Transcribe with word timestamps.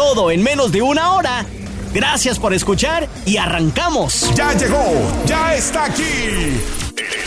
Todo 0.00 0.30
en 0.30 0.42
menos 0.42 0.72
de 0.72 0.80
una 0.80 1.12
hora. 1.12 1.44
Gracias 1.92 2.38
por 2.38 2.54
escuchar 2.54 3.06
y 3.26 3.36
arrancamos. 3.36 4.34
Ya 4.34 4.54
llegó, 4.54 4.82
ya 5.26 5.54
está 5.54 5.84
aquí. 5.84 6.58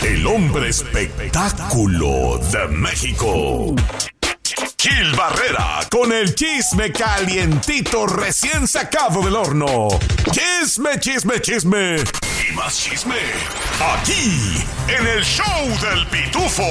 El 0.02 0.26
hombre 0.26 0.70
espectáculo 0.70 2.40
de 2.50 2.66
México. 2.66 3.76
Gil 4.76 5.12
Barrera 5.16 5.86
con 5.88 6.12
el 6.12 6.34
chisme 6.34 6.90
calientito 6.90 8.08
recién 8.08 8.66
sacado 8.66 9.22
del 9.22 9.36
horno. 9.36 9.86
Chisme, 10.32 10.98
chisme, 10.98 11.40
chisme. 11.40 11.98
Y 12.46 12.52
más 12.52 12.76
chisme. 12.76 13.14
Aquí, 13.94 14.64
en 14.88 15.06
el 15.06 15.24
show 15.24 15.66
del 15.80 16.06
pitufo. 16.08 16.62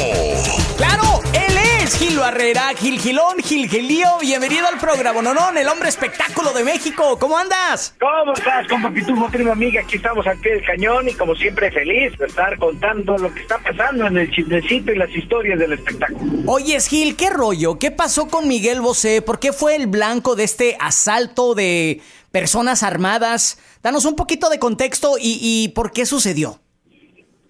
¡Claro! 0.78 1.22
Él 1.34 1.58
es 1.82 1.96
Gil 1.96 2.20
Barrera, 2.20 2.74
Gil 2.78 3.00
Gilón, 3.00 3.38
Gil 3.42 3.70
Gilío. 3.70 4.20
Bienvenido 4.20 4.68
al 4.68 4.78
programa 4.78 5.22
Nonón, 5.22 5.58
el 5.58 5.68
hombre 5.68 5.90
espectáculo 5.90 6.54
de 6.54 6.64
México. 6.64 7.18
¿Cómo 7.18 7.38
andas? 7.38 7.96
¿Cómo 8.00 8.34
estás, 8.34 8.68
compa 8.68 8.92
Pitufo, 8.92 9.30
prima 9.30 9.54
amiga? 9.54 9.82
Aquí 9.82 9.96
estamos 9.96 10.28
al 10.28 10.38
pie 10.40 10.54
del 10.54 10.66
cañón 10.66 11.10
y 11.10 11.14
como 11.14 11.36
siempre 11.36 11.72
feliz 11.72 12.18
de 12.20 12.26
estar 12.26 12.58
contando 12.58 13.18
lo 13.18 13.34
que 13.34 13.42
está 13.42 13.58
pasando 13.58 14.08
en 14.08 14.18
el 14.18 14.32
chismecito 14.32 14.92
y 14.92 14.98
las 14.98 15.10
historias 15.10 15.58
del 15.58 15.74
espectáculo. 15.74 16.32
Oye, 16.46 16.80
Gil, 16.82 17.16
¿qué 17.16 17.30
rollo? 17.30 17.80
¿Qué 17.80 17.90
pasó 17.90 18.28
con 18.28 18.48
Miguel 18.48 18.82
Bosé? 18.82 19.22
¿Por 19.22 19.40
qué 19.40 19.54
fue 19.54 19.76
el 19.76 19.88
blanco 19.88 20.36
de 20.36 20.44
este 20.44 20.78
asalto 20.80 21.56
de 21.56 22.02
personas 22.34 22.84
armadas? 22.84 23.80
Danos 23.82 24.04
un 24.04 24.18
poquito 24.18 24.50
de 24.50 24.60
contexto 24.60 25.16
y, 25.18 25.40
y 25.42 25.70
por 25.70 25.94
qué 25.94 26.06
sucedió. 26.06 26.60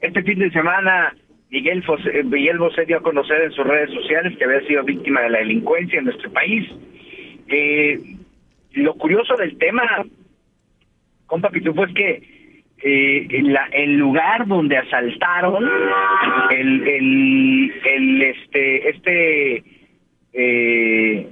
Este 0.01 0.21
fin 0.21 0.37
de 0.37 0.51
semana 0.51 1.15
Miguel, 1.53 1.83
Fosé, 1.83 2.23
Miguel 2.23 2.57
Bosé 2.57 2.83
dio 2.85 2.97
a 2.97 3.03
conocer 3.03 3.39
en 3.43 3.51
sus 3.51 3.63
redes 3.65 3.91
sociales 3.93 4.35
que 4.37 4.43
había 4.43 4.67
sido 4.67 4.83
víctima 4.83 5.21
de 5.21 5.29
la 5.29 5.37
delincuencia 5.37 5.99
en 5.99 6.05
nuestro 6.05 6.31
país. 6.31 6.67
Eh, 7.47 7.99
lo 8.71 8.95
curioso 8.95 9.35
del 9.35 9.55
tema, 9.59 9.83
compa 11.27 11.51
Pitufo, 11.51 11.85
es 11.85 11.93
que 11.93 12.23
eh, 12.79 13.41
la, 13.43 13.67
el 13.71 13.97
lugar 13.97 14.47
donde 14.47 14.77
asaltaron 14.77 15.63
el, 16.49 16.87
el 17.85 18.21
este 18.23 18.89
este 18.89 19.63
eh, 20.33 21.29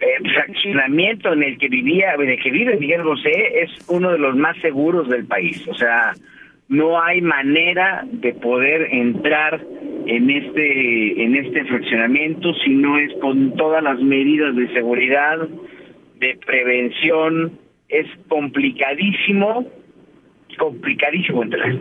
el 0.00 0.80
en 1.10 1.42
el 1.42 1.58
que 1.58 1.68
vivía, 1.68 2.14
en 2.14 2.30
el 2.30 2.40
que 2.40 2.50
vive 2.50 2.76
Miguel 2.76 3.02
Bosé 3.02 3.62
es 3.62 3.70
uno 3.88 4.12
de 4.12 4.18
los 4.18 4.36
más 4.36 4.56
seguros 4.58 5.08
del 5.08 5.26
país. 5.26 5.66
O 5.68 5.74
sea, 5.74 6.12
no 6.68 7.02
hay 7.02 7.20
manera 7.20 8.04
de 8.10 8.32
poder 8.34 8.88
entrar 8.92 9.60
en 10.06 10.30
este 10.30 11.24
en 11.24 11.36
este 11.36 11.64
fraccionamiento 11.64 12.54
si 12.64 12.70
no 12.70 12.98
es 12.98 13.12
con 13.20 13.54
todas 13.56 13.82
las 13.82 14.00
medidas 14.00 14.54
de 14.54 14.72
seguridad, 14.72 15.48
de 16.18 16.38
prevención, 16.46 17.58
es 17.88 18.06
complicadísimo, 18.28 19.66
complicadísimo 20.58 21.42
entrar. 21.42 21.72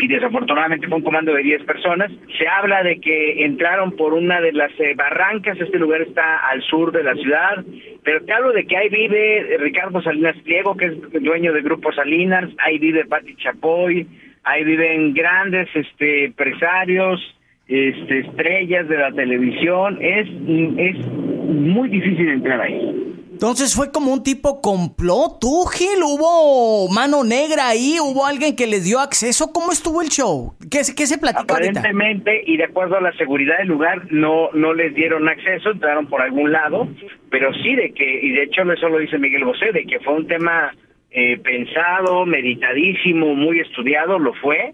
Y 0.00 0.06
desafortunadamente 0.06 0.86
fue 0.86 0.98
un 0.98 1.02
comando 1.02 1.34
de 1.34 1.42
10 1.42 1.64
personas. 1.64 2.10
Se 2.38 2.46
habla 2.46 2.84
de 2.84 3.00
que 3.00 3.44
entraron 3.44 3.92
por 3.92 4.14
una 4.14 4.40
de 4.40 4.52
las 4.52 4.70
eh, 4.78 4.94
barrancas, 4.96 5.60
este 5.60 5.78
lugar 5.78 6.02
está 6.02 6.36
al 6.48 6.62
sur 6.62 6.92
de 6.92 7.02
la 7.02 7.14
ciudad, 7.14 7.64
pero 8.04 8.24
te 8.24 8.32
hablo 8.32 8.52
de 8.52 8.66
que 8.66 8.76
ahí 8.76 8.88
vive 8.88 9.56
Ricardo 9.58 10.00
Salinas 10.02 10.36
Pliego, 10.44 10.76
que 10.76 10.86
es 10.86 11.22
dueño 11.22 11.52
del 11.52 11.62
Grupo 11.62 11.92
Salinas, 11.92 12.50
ahí 12.58 12.78
vive 12.78 13.04
Pati 13.04 13.34
Chapoy, 13.36 14.06
ahí 14.44 14.64
viven 14.64 15.14
grandes 15.14 15.68
este 15.74 16.26
empresarios, 16.26 17.20
este 17.66 18.20
estrellas 18.20 18.88
de 18.88 18.96
la 18.96 19.12
televisión, 19.12 19.98
es 20.00 20.26
es 20.26 21.06
muy 21.06 21.88
difícil 21.88 22.28
entrar 22.28 22.60
ahí. 22.60 23.07
Entonces 23.38 23.72
fue 23.72 23.92
como 23.92 24.12
un 24.12 24.24
tipo 24.24 24.60
complot, 24.60 25.38
tú, 25.40 25.64
Gil, 25.66 26.02
hubo 26.02 26.92
mano 26.92 27.22
negra 27.22 27.68
ahí, 27.68 27.94
hubo 28.02 28.26
alguien 28.26 28.56
que 28.56 28.66
les 28.66 28.82
dio 28.82 28.98
acceso, 28.98 29.52
¿cómo 29.52 29.70
estuvo 29.70 30.02
el 30.02 30.08
show? 30.08 30.54
¿Qué, 30.68 30.82
se 30.82 31.18
platicó 31.18 31.54
Aparentemente, 31.54 32.30
ahorita? 32.32 32.50
y 32.50 32.56
de 32.56 32.64
acuerdo 32.64 32.96
a 32.96 33.00
la 33.00 33.12
seguridad 33.12 33.58
del 33.58 33.68
lugar, 33.68 34.10
no 34.10 34.50
no 34.54 34.74
les 34.74 34.92
dieron 34.92 35.28
acceso, 35.28 35.70
entraron 35.70 36.08
por 36.08 36.20
algún 36.20 36.50
lado, 36.50 36.88
pero 37.30 37.54
sí 37.62 37.76
de 37.76 37.92
que, 37.92 38.20
y 38.22 38.32
de 38.32 38.42
hecho 38.42 38.62
eso 38.72 38.88
lo 38.88 38.98
dice 38.98 39.18
Miguel 39.18 39.44
Bosé, 39.44 39.70
de 39.70 39.84
que 39.84 40.00
fue 40.00 40.14
un 40.14 40.26
tema 40.26 40.72
eh, 41.12 41.38
pensado, 41.38 42.26
meditadísimo, 42.26 43.36
muy 43.36 43.60
estudiado, 43.60 44.18
lo 44.18 44.34
fue. 44.34 44.72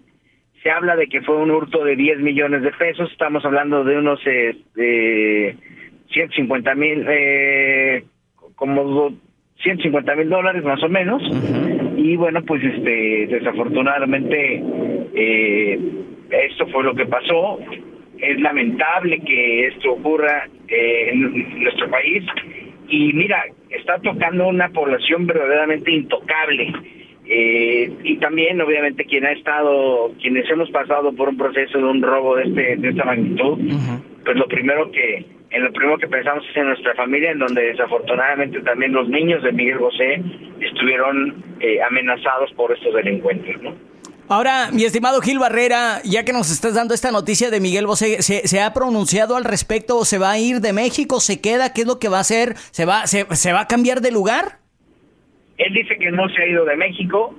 Se 0.62 0.70
habla 0.70 0.96
de 0.96 1.08
que 1.08 1.20
fue 1.20 1.36
un 1.36 1.50
hurto 1.50 1.84
de 1.84 1.96
10 1.96 2.20
millones 2.20 2.62
de 2.62 2.72
pesos, 2.72 3.12
estamos 3.12 3.44
hablando 3.44 3.84
de 3.84 3.98
unos 3.98 4.20
eh, 4.24 5.54
150 6.14 6.74
mil, 6.74 7.04
eh, 7.10 8.04
como 8.64 9.12
150 9.62 10.16
mil 10.16 10.30
dólares 10.30 10.64
más 10.64 10.82
o 10.82 10.88
menos. 10.88 11.22
Y 11.96 12.16
bueno, 12.16 12.42
pues 12.42 12.62
este 12.64 13.26
desafortunadamente 13.26 14.62
eh, 15.14 15.78
esto 16.30 16.66
fue 16.68 16.82
lo 16.82 16.94
que 16.94 17.04
pasó. 17.06 17.58
Es 18.18 18.40
lamentable 18.40 19.20
que 19.20 19.66
esto 19.66 19.92
ocurra 19.92 20.48
eh, 20.68 21.10
en 21.12 21.62
nuestro 21.62 21.90
país. 21.90 22.24
Y 22.88 23.12
mira, 23.12 23.44
está 23.70 23.98
tocando 23.98 24.48
una 24.48 24.70
población 24.70 25.26
verdaderamente 25.26 25.90
intocable. 25.90 26.72
Eh, 27.26 27.90
y 28.02 28.16
también, 28.16 28.60
obviamente, 28.60 29.04
quien 29.04 29.24
ha 29.24 29.32
estado, 29.32 30.12
quienes 30.20 30.48
hemos 30.50 30.70
pasado 30.70 31.12
por 31.14 31.28
un 31.28 31.36
proceso 31.36 31.78
de 31.78 31.84
un 31.84 32.02
robo 32.02 32.36
de 32.36 32.44
este 32.44 32.76
de 32.76 32.88
esta 32.88 33.04
magnitud, 33.04 33.58
pues 34.24 34.36
lo 34.36 34.46
primero 34.46 34.90
que 34.90 35.24
en 35.54 35.62
lo 35.62 35.72
primero 35.72 35.98
que 35.98 36.08
pensamos 36.08 36.44
es 36.50 36.56
en 36.56 36.66
nuestra 36.66 36.94
familia, 36.94 37.30
en 37.30 37.38
donde 37.38 37.62
desafortunadamente 37.62 38.60
también 38.62 38.92
los 38.92 39.08
niños 39.08 39.40
de 39.44 39.52
Miguel 39.52 39.78
Bosé 39.78 40.20
estuvieron 40.60 41.44
eh, 41.60 41.80
amenazados 41.80 42.52
por 42.54 42.72
estos 42.72 42.92
delincuentes, 42.92 43.62
¿no? 43.62 43.72
Ahora, 44.28 44.70
mi 44.72 44.84
estimado 44.84 45.20
Gil 45.20 45.38
Barrera, 45.38 46.00
ya 46.02 46.24
que 46.24 46.32
nos 46.32 46.50
estás 46.50 46.74
dando 46.74 46.92
esta 46.92 47.12
noticia 47.12 47.50
de 47.50 47.60
Miguel 47.60 47.86
Bosé, 47.86 48.22
¿se, 48.22 48.48
¿se, 48.48 48.60
ha 48.60 48.72
pronunciado 48.72 49.36
al 49.36 49.44
respecto? 49.44 50.04
¿Se 50.04 50.18
va 50.18 50.32
a 50.32 50.38
ir 50.38 50.56
de 50.60 50.72
México? 50.72 51.20
¿Se 51.20 51.40
queda? 51.40 51.72
¿Qué 51.72 51.82
es 51.82 51.86
lo 51.86 52.00
que 52.00 52.08
va 52.08 52.18
a 52.18 52.22
hacer? 52.22 52.54
¿Se 52.72 52.84
va, 52.84 53.06
se, 53.06 53.24
se 53.36 53.52
va 53.52 53.60
a 53.60 53.68
cambiar 53.68 54.00
de 54.00 54.10
lugar? 54.10 54.58
Él 55.58 55.72
dice 55.72 55.96
que 55.98 56.10
no 56.10 56.28
se 56.30 56.42
ha 56.42 56.46
ido 56.46 56.64
de 56.64 56.76
México. 56.76 57.36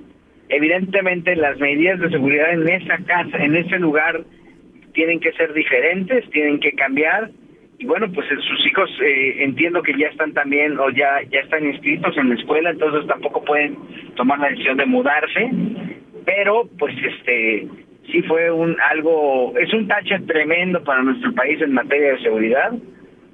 Evidentemente, 0.48 1.36
las 1.36 1.58
medidas 1.58 1.98
de 2.00 2.08
seguridad 2.08 2.52
en 2.52 2.66
esa 2.68 2.96
casa, 2.98 3.36
en 3.38 3.56
ese 3.56 3.78
lugar, 3.78 4.22
tienen 4.94 5.20
que 5.20 5.32
ser 5.32 5.52
diferentes, 5.52 6.30
tienen 6.30 6.60
que 6.60 6.72
cambiar. 6.72 7.30
Y 7.78 7.84
bueno, 7.84 8.10
pues 8.12 8.26
sus 8.28 8.66
hijos 8.66 8.90
eh, 9.02 9.44
entiendo 9.44 9.82
que 9.82 9.92
ya 9.98 10.08
están 10.08 10.32
también 10.32 10.78
o 10.78 10.88
ya 10.90 11.22
ya 11.30 11.40
están 11.40 11.66
inscritos 11.66 12.16
en 12.16 12.30
la 12.30 12.34
escuela, 12.36 12.70
entonces 12.70 13.06
tampoco 13.06 13.44
pueden 13.44 13.76
tomar 14.16 14.38
la 14.38 14.48
decisión 14.48 14.78
de 14.78 14.86
mudarse. 14.86 15.50
Pero 16.24 16.68
pues 16.78 16.94
este 17.04 17.68
sí 18.10 18.22
fue 18.22 18.50
un 18.50 18.76
algo 18.90 19.54
es 19.58 19.72
un 19.74 19.86
tache 19.88 20.18
tremendo 20.26 20.82
para 20.84 21.02
nuestro 21.02 21.34
país 21.34 21.60
en 21.60 21.72
materia 21.72 22.12
de 22.12 22.22
seguridad 22.22 22.72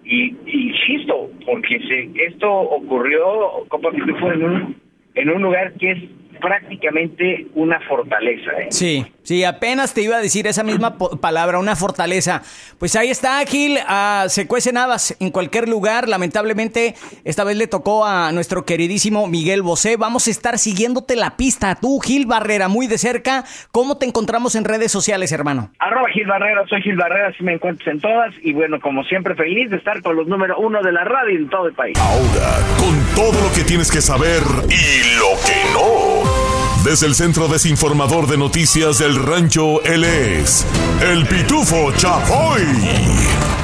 y, 0.05 0.35
y 0.47 0.71
insisto 0.71 1.31
porque 1.47 1.79
se, 1.81 2.11
esto 2.27 2.51
ocurrió 2.51 3.65
como 3.69 3.91
fue 3.91 4.35
en 4.35 4.45
un 4.45 4.77
en 5.15 5.31
un 5.31 5.43
lugar 5.43 5.73
que 5.75 5.93
es 5.93 5.99
prácticamente 6.41 7.47
una 7.55 7.79
fortaleza. 7.81 8.51
¿eh? 8.61 8.67
Sí, 8.71 9.05
sí, 9.23 9.45
apenas 9.45 9.95
te 9.95 10.03
iba 10.03 10.17
a 10.17 10.21
decir 10.21 10.47
esa 10.47 10.63
misma 10.63 10.97
palabra, 10.99 11.59
una 11.59 11.77
fortaleza. 11.77 12.43
Pues 12.79 12.97
ahí 12.97 13.11
está, 13.11 13.45
Gil, 13.47 13.79
uh, 13.79 14.29
se 14.29 14.47
cuecen 14.47 14.77
habas 14.77 15.17
en 15.21 15.31
cualquier 15.31 15.69
lugar. 15.69 16.09
Lamentablemente, 16.09 16.95
esta 17.25 17.45
vez 17.45 17.57
le 17.57 17.67
tocó 17.67 18.05
a 18.05 18.33
nuestro 18.33 18.65
queridísimo 18.65 19.27
Miguel 19.27 19.63
Bosé. 19.63 19.97
Vamos 19.97 20.27
a 20.27 20.31
estar 20.31 20.59
siguiéndote 20.59 21.17
la 21.17 21.37
pista, 21.37 21.75
tú, 21.75 22.01
Gil 22.01 22.27
Barrera, 22.27 22.69
muy 22.69 22.87
de 22.87 22.99
cerca. 22.99 23.45
¿Cómo 23.71 23.99
te 23.99 24.07
encontramos 24.07 24.55
en 24.55 24.65
redes 24.65 24.93
sociales, 24.93 25.33
hermano? 25.33 25.71
Arroba 25.79 26.09
Gil 26.13 26.27
Barrera, 26.27 26.65
soy 26.69 26.83
Gil 26.83 26.97
Barrera, 26.97 27.33
si 27.37 27.45
me 27.45 27.55
encuentras 27.55 27.89
en 27.89 28.01
todas. 28.01 28.35
Y 28.43 28.53
bueno, 28.53 28.81
como 28.81 29.05
siempre, 29.05 29.35
feliz 29.35 29.71
de 29.71 29.77
estar 29.77 30.03
con 30.03 30.17
los 30.17 30.27
número 30.27 30.59
uno 30.59 30.83
de 30.83 30.93
la 30.93 31.05
radio 31.05 31.39
en 31.39 31.49
todo 31.49 31.67
el 31.67 31.75
país. 31.75 31.99
Ahora, 31.99 32.59
con 32.79 33.15
todo 33.15 33.41
lo 33.41 33.53
que 33.55 33.65
tienes 33.65 33.91
que 33.91 34.01
saber 34.01 34.43
y 34.69 35.19
lo 35.19 35.31
que 35.47 35.73
no. 35.73 36.52
Desde 36.85 37.07
el 37.07 37.15
Centro 37.15 37.47
Desinformador 37.47 38.27
de 38.27 38.37
Noticias 38.37 38.99
del 38.99 39.15
Rancho, 39.15 39.81
él 39.85 40.03
es 40.03 40.67
el 41.01 41.25
Pitufo 41.29 41.93
Chapoy. 41.93 42.67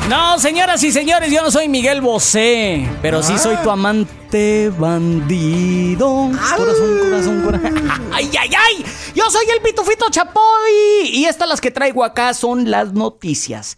No, 0.09 0.39
señoras 0.39 0.85
y 0.85 0.93
señores, 0.93 1.33
yo 1.33 1.43
no 1.43 1.51
soy 1.51 1.69
Miguel 1.69 2.01
Bosé, 2.01 2.89
pero 3.03 3.21
sí 3.25 3.37
soy 3.37 3.57
tu 3.57 3.71
amante 3.71 4.71
bandido. 4.79 6.31
Corazón, 6.57 6.99
corazón, 7.01 7.43
corazón. 7.45 7.91
¡Ay, 8.13 8.31
ay, 8.39 8.51
ay! 8.57 8.85
Yo 9.17 9.29
soy 9.31 9.47
el 9.53 9.63
Pitufito 9.63 10.09
Chapoy. 10.11 11.11
Y 11.13 11.25
estas 11.25 11.49
las 11.49 11.61
que 11.61 11.73
traigo 11.73 12.05
acá 12.05 12.33
son 12.35 12.71
las 12.71 12.93
noticias. 12.93 13.77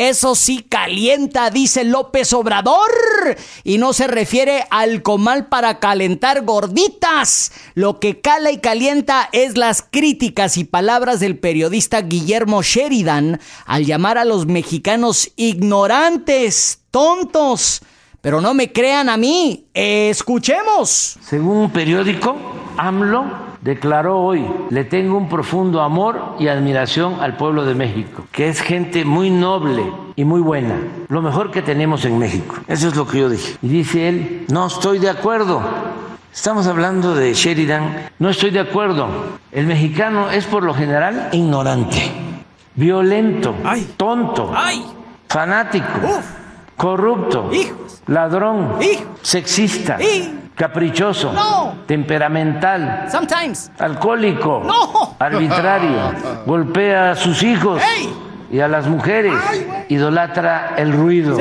Eso 0.00 0.34
sí 0.34 0.64
calienta, 0.66 1.50
dice 1.50 1.84
López 1.84 2.32
Obrador. 2.32 2.90
Y 3.64 3.76
no 3.76 3.92
se 3.92 4.06
refiere 4.06 4.64
al 4.70 5.02
comal 5.02 5.48
para 5.48 5.78
calentar 5.78 6.42
gorditas. 6.42 7.52
Lo 7.74 8.00
que 8.00 8.18
cala 8.18 8.50
y 8.50 8.60
calienta 8.60 9.28
es 9.32 9.58
las 9.58 9.82
críticas 9.82 10.56
y 10.56 10.64
palabras 10.64 11.20
del 11.20 11.38
periodista 11.38 12.00
Guillermo 12.00 12.62
Sheridan 12.62 13.40
al 13.66 13.84
llamar 13.84 14.16
a 14.16 14.24
los 14.24 14.46
mexicanos 14.46 15.32
ignorantes, 15.36 16.80
tontos. 16.90 17.82
Pero 18.22 18.40
no 18.40 18.54
me 18.54 18.72
crean 18.72 19.10
a 19.10 19.18
mí. 19.18 19.66
Escuchemos. 19.74 21.18
Según 21.20 21.58
un 21.58 21.70
periódico, 21.70 22.38
AMLO 22.78 23.49
declaró 23.60 24.18
hoy, 24.18 24.46
le 24.70 24.84
tengo 24.84 25.16
un 25.16 25.28
profundo 25.28 25.82
amor 25.82 26.36
y 26.38 26.48
admiración 26.48 27.20
al 27.20 27.36
pueblo 27.36 27.64
de 27.64 27.74
México, 27.74 28.24
que 28.32 28.48
es 28.48 28.60
gente 28.60 29.04
muy 29.04 29.30
noble 29.30 29.84
y 30.16 30.24
muy 30.24 30.40
buena, 30.40 30.76
lo 31.08 31.22
mejor 31.22 31.50
que 31.50 31.62
tenemos 31.62 32.04
en 32.04 32.18
México. 32.18 32.56
Eso 32.66 32.88
es 32.88 32.96
lo 32.96 33.06
que 33.06 33.18
yo 33.18 33.28
dije. 33.28 33.56
Y 33.62 33.68
dice 33.68 34.08
él, 34.08 34.46
no 34.48 34.66
estoy 34.66 34.98
de 34.98 35.10
acuerdo. 35.10 35.62
Estamos 36.32 36.66
hablando 36.66 37.14
de 37.14 37.34
Sheridan, 37.34 38.08
no 38.18 38.30
estoy 38.30 38.50
de 38.50 38.60
acuerdo. 38.60 39.08
El 39.50 39.66
mexicano 39.66 40.30
es 40.30 40.46
por 40.46 40.62
lo 40.62 40.72
general 40.72 41.28
ignorante, 41.32 42.12
violento, 42.76 43.54
tonto, 43.96 44.52
fanático, 45.28 46.20
corrupto, 46.76 47.50
ladrón, 48.06 48.76
sexista 49.22 49.98
caprichoso, 50.60 51.32
temperamental, 51.86 53.08
alcohólico, 53.78 54.62
arbitrario, 55.18 56.12
golpea 56.44 57.12
a 57.12 57.16
sus 57.16 57.42
hijos 57.42 57.80
y 58.52 58.60
a 58.60 58.68
las 58.68 58.86
mujeres, 58.86 59.32
idolatra 59.88 60.74
el 60.76 60.92
ruido, 60.92 61.38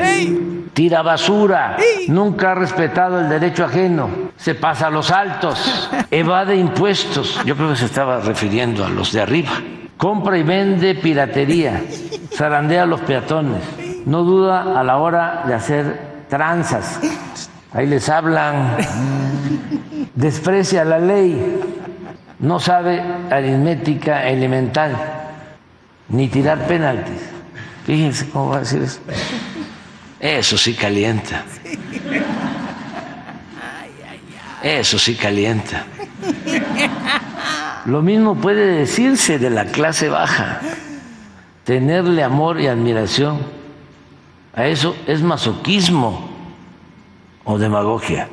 tira 0.71 1.01
basura, 1.01 1.75
nunca 2.07 2.54
ha 2.54 2.56
respetado 2.56 3.19
el 3.19 3.27
derecho 3.27 3.66
ajeno, 3.66 4.10
se 4.38 4.56
pasa 4.56 4.88
a 4.88 4.89
los 4.89 5.12
altos, 5.12 5.89
evade 6.12 6.56
impuestos, 6.56 7.42
yo 7.44 7.57
creo 7.57 7.71
que 7.71 7.75
se 7.75 7.88
estaba 7.88 8.21
refiriendo 8.21 8.86
a 8.86 8.89
los 8.89 9.12
de 9.12 9.19
arriba, 9.19 9.51
compra 9.98 10.38
y 10.38 10.44
vende 10.44 10.95
piratería, 10.95 11.83
zarandea 12.33 12.83
a 12.83 12.86
los 12.86 13.01
peatones, 13.01 13.63
no 14.06 14.24
duda 14.24 14.80
a 14.80 14.81
la 14.81 14.95
hora 14.95 15.44
de 15.45 15.56
hacer 15.56 16.25
tranzas 16.30 17.01
ahí 17.74 17.88
les 17.88 18.10
hablan, 18.10 18.77
desprecia 20.16 20.83
la 20.83 21.00
ley, 21.00 21.62
no 22.39 22.60
sabe 22.60 23.01
aritmética 23.30 24.27
elemental, 24.27 24.95
ni 26.10 26.27
tirar 26.27 26.68
penaltis. 26.68 27.21
Fíjense 27.86 28.30
cómo 28.30 28.50
va 28.50 28.57
a 28.57 28.60
decir 28.60 28.81
eso. 28.81 29.00
Eso 30.19 30.57
sí 30.57 30.74
calienta. 30.74 31.44
Eso 34.62 35.00
sí 35.00 35.16
calienta. 35.16 35.86
Lo 37.86 38.01
mismo 38.01 38.36
puede 38.36 38.66
decirse 38.66 39.39
de 39.39 39.50
la 39.50 39.66
clase 39.66 40.10
baja. 40.10 40.60
Tenerle 41.63 42.24
amor 42.24 42.60
y 42.60 42.68
admiración. 42.68 43.39
A 44.54 44.66
eso 44.66 44.95
es 45.07 45.21
masoquismo 45.21 46.29
o 47.51 47.57
demagogia. 47.57 48.30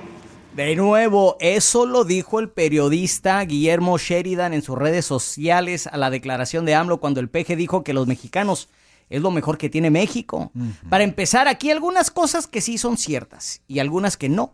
De 0.54 0.76
nuevo, 0.76 1.38
eso 1.40 1.86
lo 1.86 2.04
dijo 2.04 2.38
el 2.38 2.50
periodista 2.50 3.42
Guillermo 3.42 3.96
Sheridan 3.96 4.52
en 4.52 4.60
sus 4.60 4.76
redes 4.76 5.06
sociales 5.06 5.86
a 5.86 5.96
la 5.96 6.10
declaración 6.10 6.66
de 6.66 6.74
AMLO 6.74 7.00
cuando 7.00 7.20
el 7.20 7.30
peje 7.30 7.56
dijo 7.56 7.82
que 7.82 7.94
los 7.94 8.06
mexicanos 8.06 8.68
es 9.08 9.22
lo 9.22 9.30
mejor 9.30 9.56
que 9.56 9.70
tiene 9.70 9.90
México. 9.90 10.52
Para 10.90 11.04
empezar, 11.04 11.48
aquí 11.48 11.70
algunas 11.70 12.10
cosas 12.10 12.46
que 12.46 12.60
sí 12.60 12.76
son 12.76 12.98
ciertas 12.98 13.62
y 13.66 13.78
algunas 13.78 14.18
que 14.18 14.28
no. 14.28 14.52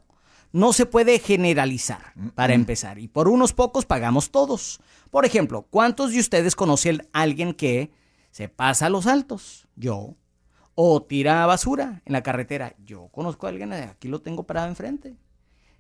No 0.53 0.73
se 0.73 0.87
puede 0.87 1.19
generalizar, 1.19 2.13
para 2.37 2.55
empezar. 2.55 3.01
Y 3.01 3.09
por 3.09 3.27
unos 3.27 3.53
pocos 3.53 3.85
pagamos 3.85 4.31
todos. 4.31 4.81
Por 5.11 5.25
ejemplo, 5.25 5.67
¿cuántos 5.71 6.13
de 6.13 6.21
ustedes 6.21 6.55
conocen 6.55 7.09
a 7.13 7.23
alguien 7.23 7.53
que 7.53 7.91
se 8.31 8.49
pasa 8.49 8.87
a 8.87 8.91
los 8.91 9.09
altos? 9.09 9.67
Yo 9.75 10.15
o 10.75 11.03
tira 11.03 11.47
basura 11.47 12.03
en 12.05 12.13
la 12.13 12.23
carretera. 12.23 12.75
Yo 12.85 13.09
conozco 13.09 13.47
a 13.47 13.51
alguien, 13.51 13.73
aquí 13.73 14.09
lo 14.09 14.21
tengo 14.21 14.45
parado 14.45 14.69
enfrente. 14.69 15.15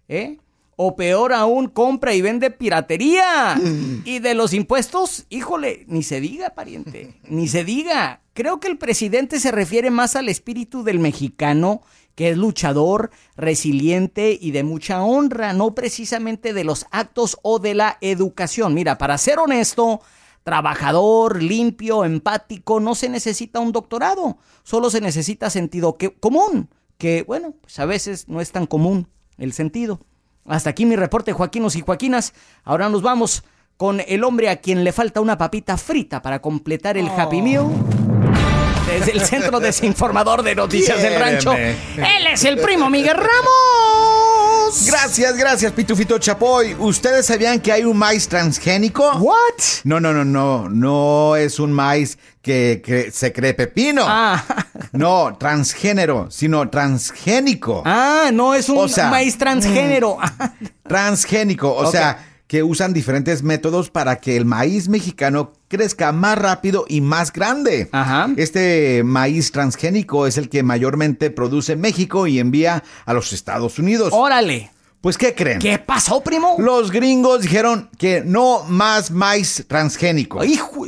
¿Eh? 0.08 0.38
O 0.76 0.96
peor 0.96 1.32
aún, 1.32 1.68
compra 1.68 2.14
y 2.14 2.22
vende 2.22 2.50
piratería. 2.50 3.60
Y 4.04 4.18
de 4.18 4.34
los 4.34 4.52
impuestos, 4.52 5.26
híjole, 5.28 5.84
ni 5.86 6.02
se 6.02 6.20
diga, 6.20 6.50
pariente, 6.50 7.14
ni 7.28 7.46
se 7.48 7.64
diga. 7.64 8.20
Creo 8.34 8.60
que 8.60 8.68
el 8.68 8.78
presidente 8.78 9.38
se 9.38 9.52
refiere 9.52 9.90
más 9.90 10.16
al 10.16 10.28
espíritu 10.28 10.82
del 10.82 10.98
mexicano, 10.98 11.82
que 12.14 12.30
es 12.30 12.36
luchador, 12.36 13.10
resiliente 13.36 14.36
y 14.40 14.50
de 14.50 14.64
mucha 14.64 15.02
honra, 15.02 15.52
no 15.52 15.74
precisamente 15.74 16.52
de 16.52 16.64
los 16.64 16.86
actos 16.90 17.38
o 17.42 17.58
de 17.58 17.74
la 17.74 17.98
educación. 18.00 18.74
Mira, 18.74 18.98
para 18.98 19.18
ser 19.18 19.38
honesto, 19.38 20.00
trabajador, 20.42 21.42
limpio, 21.42 22.04
empático, 22.04 22.80
no 22.80 22.94
se 22.94 23.08
necesita 23.08 23.60
un 23.60 23.72
doctorado, 23.72 24.38
solo 24.62 24.90
se 24.90 25.00
necesita 25.00 25.50
sentido 25.50 25.96
común, 26.20 26.68
que 26.98 27.22
bueno, 27.22 27.54
pues 27.60 27.78
a 27.78 27.86
veces 27.86 28.28
no 28.28 28.40
es 28.40 28.52
tan 28.52 28.66
común 28.66 29.08
el 29.38 29.52
sentido. 29.52 30.00
Hasta 30.46 30.70
aquí 30.70 30.86
mi 30.86 30.96
reporte, 30.96 31.32
Joaquinos 31.32 31.76
y 31.76 31.82
Joaquinas. 31.82 32.32
Ahora 32.64 32.88
nos 32.88 33.02
vamos 33.02 33.44
con 33.76 34.00
el 34.06 34.24
hombre 34.24 34.48
a 34.48 34.56
quien 34.56 34.84
le 34.84 34.92
falta 34.92 35.20
una 35.20 35.38
papita 35.38 35.76
frita 35.76 36.22
para 36.22 36.40
completar 36.40 36.96
el 36.96 37.08
Happy 37.08 37.40
oh. 37.40 37.42
Meal. 37.42 37.66
Desde 38.86 39.12
el 39.12 39.20
Centro 39.22 39.60
Desinformador 39.60 40.42
de 40.42 40.54
Noticias 40.54 41.00
del 41.00 41.18
Rancho, 41.18 41.52
él 41.52 42.26
es 42.32 42.44
el 42.44 42.58
primo 42.58 42.90
Miguel 42.90 43.16
Ramos. 43.16 44.21
Gracias, 44.86 45.36
gracias, 45.36 45.72
Pitufito 45.72 46.18
Chapoy. 46.18 46.74
¿Ustedes 46.78 47.26
sabían 47.26 47.60
que 47.60 47.72
hay 47.72 47.84
un 47.84 47.96
maíz 47.96 48.26
transgénico? 48.26 49.10
What? 49.18 49.36
No, 49.84 50.00
no, 50.00 50.12
no, 50.12 50.24
no. 50.24 50.68
No 50.68 51.36
es 51.36 51.58
un 51.58 51.72
maíz 51.72 52.18
que, 52.40 53.10
se 53.12 53.32
cree 53.32 53.54
pepino. 53.54 54.04
Ah. 54.06 54.42
No, 54.92 55.36
transgénero, 55.38 56.30
sino 56.30 56.68
transgénico. 56.68 57.82
Ah, 57.86 58.30
no 58.32 58.54
es 58.54 58.68
un 58.68 58.90
maíz 59.10 59.38
transgénero. 59.38 60.18
transgénico, 60.86 61.74
o 61.74 61.90
sea 61.90 62.31
que 62.52 62.62
usan 62.62 62.92
diferentes 62.92 63.42
métodos 63.42 63.88
para 63.88 64.16
que 64.16 64.36
el 64.36 64.44
maíz 64.44 64.90
mexicano 64.90 65.54
crezca 65.68 66.12
más 66.12 66.36
rápido 66.36 66.84
y 66.86 67.00
más 67.00 67.32
grande. 67.32 67.88
Ajá. 67.92 68.28
Este 68.36 69.02
maíz 69.04 69.52
transgénico 69.52 70.26
es 70.26 70.36
el 70.36 70.50
que 70.50 70.62
mayormente 70.62 71.30
produce 71.30 71.76
México 71.76 72.26
y 72.26 72.38
envía 72.38 72.84
a 73.06 73.14
los 73.14 73.32
Estados 73.32 73.78
Unidos. 73.78 74.10
Órale. 74.12 74.70
Pues, 75.02 75.18
¿qué 75.18 75.34
creen? 75.34 75.58
¿Qué 75.58 75.80
pasó, 75.80 76.20
primo? 76.20 76.54
Los 76.60 76.92
gringos 76.92 77.42
dijeron 77.42 77.90
que 77.98 78.22
no 78.24 78.62
más 78.68 79.10
maíz 79.10 79.64
transgénico. 79.66 80.44
¡Hijo 80.44 80.86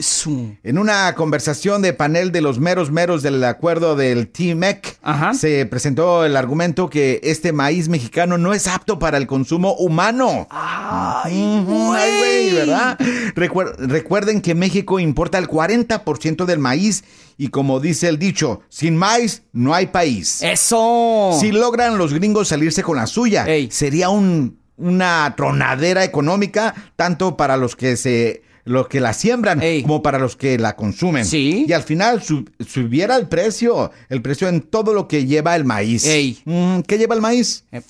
En 0.62 0.78
una 0.78 1.16
conversación 1.16 1.82
de 1.82 1.94
panel 1.94 2.30
de 2.30 2.40
los 2.40 2.60
meros 2.60 2.92
meros 2.92 3.24
del 3.24 3.42
acuerdo 3.42 3.96
del 3.96 4.28
TMEC, 4.28 5.00
se 5.32 5.66
presentó 5.66 6.24
el 6.24 6.36
argumento 6.36 6.88
que 6.88 7.18
este 7.24 7.52
maíz 7.52 7.88
mexicano 7.88 8.38
no 8.38 8.54
es 8.54 8.68
apto 8.68 9.00
para 9.00 9.16
el 9.16 9.26
consumo 9.26 9.74
humano. 9.74 10.46
¡Ay, 10.48 11.64
güey! 11.66 12.54
¿verdad? 12.54 12.96
recuerden 13.34 14.42
que 14.42 14.54
México 14.54 15.00
importa 15.00 15.38
el 15.38 15.48
40% 15.48 16.44
del 16.44 16.60
maíz 16.60 17.02
y 17.36 17.48
como 17.48 17.80
dice 17.80 18.08
el 18.08 18.18
dicho, 18.18 18.60
sin 18.68 18.96
maíz 18.96 19.42
no 19.52 19.74
hay 19.74 19.86
país. 19.86 20.42
Eso. 20.42 21.36
Si 21.40 21.52
logran 21.52 21.98
los 21.98 22.12
gringos 22.14 22.48
salirse 22.48 22.82
con 22.82 22.96
la 22.96 23.06
suya, 23.06 23.46
sería 23.70 24.08
un, 24.08 24.58
una 24.76 25.34
tronadera 25.36 26.04
económica 26.04 26.74
tanto 26.96 27.36
para 27.36 27.56
los 27.56 27.76
que 27.76 27.96
se 27.96 28.43
los 28.64 28.88
que 28.88 29.00
la 29.00 29.12
siembran 29.12 29.60
como 29.82 30.02
para 30.02 30.18
los 30.18 30.36
que 30.36 30.58
la 30.58 30.76
consumen. 30.76 31.24
Sí. 31.24 31.66
Y 31.68 31.72
al 31.72 31.82
final 31.82 32.22
subiera 32.22 33.16
el 33.16 33.28
precio, 33.28 33.90
el 34.08 34.22
precio 34.22 34.48
en 34.48 34.62
todo 34.62 34.94
lo 34.94 35.06
que 35.06 35.26
lleva 35.26 35.54
el 35.56 35.64
maíz. 35.64 36.06
Mm, 36.44 36.80
¿Qué 36.80 36.98
lleva 36.98 37.14
el 37.14 37.20
maíz? 37.20 37.64
Eh, 37.72 37.82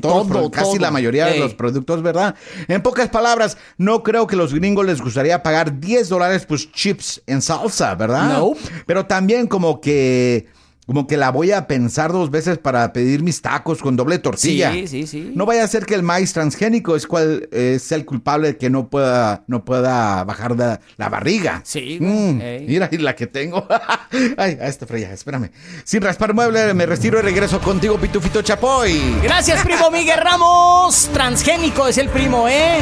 todo, 0.00 0.50
Casi 0.50 0.78
la 0.78 0.90
mayoría 0.90 1.26
de 1.26 1.38
los 1.38 1.54
productos, 1.54 2.02
¿verdad? 2.02 2.34
En 2.68 2.82
pocas 2.82 3.08
palabras, 3.08 3.56
no 3.78 4.02
creo 4.02 4.26
que 4.26 4.36
los 4.36 4.54
gringos 4.54 4.86
les 4.86 5.00
gustaría 5.00 5.42
pagar 5.42 5.80
10 5.80 6.08
dólares 6.08 6.46
pues 6.46 6.70
chips 6.72 7.22
en 7.26 7.42
salsa, 7.42 7.94
¿verdad? 7.94 8.38
No. 8.38 8.52
Pero 8.86 9.06
también 9.06 9.46
como 9.46 9.80
que 9.80 10.46
como 10.86 11.08
que 11.08 11.16
la 11.16 11.30
voy 11.30 11.50
a 11.50 11.66
pensar 11.66 12.12
dos 12.12 12.30
veces 12.30 12.58
para 12.58 12.92
pedir 12.92 13.22
mis 13.22 13.42
tacos 13.42 13.82
con 13.82 13.96
doble 13.96 14.20
tortilla. 14.20 14.72
Sí, 14.72 14.86
sí, 14.86 15.06
sí. 15.06 15.32
No 15.34 15.44
vaya 15.44 15.64
a 15.64 15.68
ser 15.68 15.84
que 15.84 15.94
el 15.94 16.04
maíz 16.04 16.32
transgénico 16.32 16.94
es 16.94 17.08
cual 17.08 17.48
es 17.50 17.90
el 17.90 18.04
culpable 18.04 18.48
de 18.48 18.56
que 18.56 18.70
no 18.70 18.88
pueda 18.88 19.42
no 19.48 19.64
pueda 19.64 20.22
bajar 20.22 20.56
la, 20.56 21.08
barriga. 21.08 21.60
Sí. 21.64 21.98
Mm, 22.00 22.66
mira 22.66 22.88
la 22.92 23.16
que 23.16 23.26
tengo. 23.26 23.66
Ay, 24.36 24.58
a 24.60 24.68
esta 24.68 24.86
freya, 24.86 25.12
espérame. 25.12 25.50
Sin 25.84 26.02
raspar 26.02 26.34
mueble, 26.34 26.72
me 26.72 26.86
retiro 26.86 27.18
y 27.18 27.22
regreso 27.22 27.60
contigo, 27.60 27.98
Pitufito 27.98 28.42
Chapoy. 28.42 29.16
Gracias, 29.22 29.64
primo 29.64 29.90
Miguel 29.90 30.20
Ramos. 30.20 31.10
Transgénico 31.12 31.88
es 31.88 31.98
el 31.98 32.08
primo, 32.10 32.48
¿eh? 32.48 32.78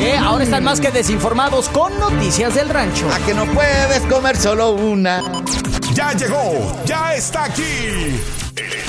¿eh? 0.00 0.16
Ahora 0.18 0.42
están 0.42 0.64
más 0.64 0.80
que 0.80 0.90
desinformados 0.90 1.68
con 1.68 1.96
noticias 1.98 2.56
del 2.56 2.70
rancho. 2.70 3.08
A 3.12 3.24
que 3.24 3.34
no 3.34 3.46
puedes 3.46 4.00
comer 4.12 4.36
solo 4.36 4.72
una. 4.72 5.22
Ya 5.94 6.12
llegó, 6.12 6.76
ya 6.84 7.14
está 7.14 7.35
aquí. 7.36 8.20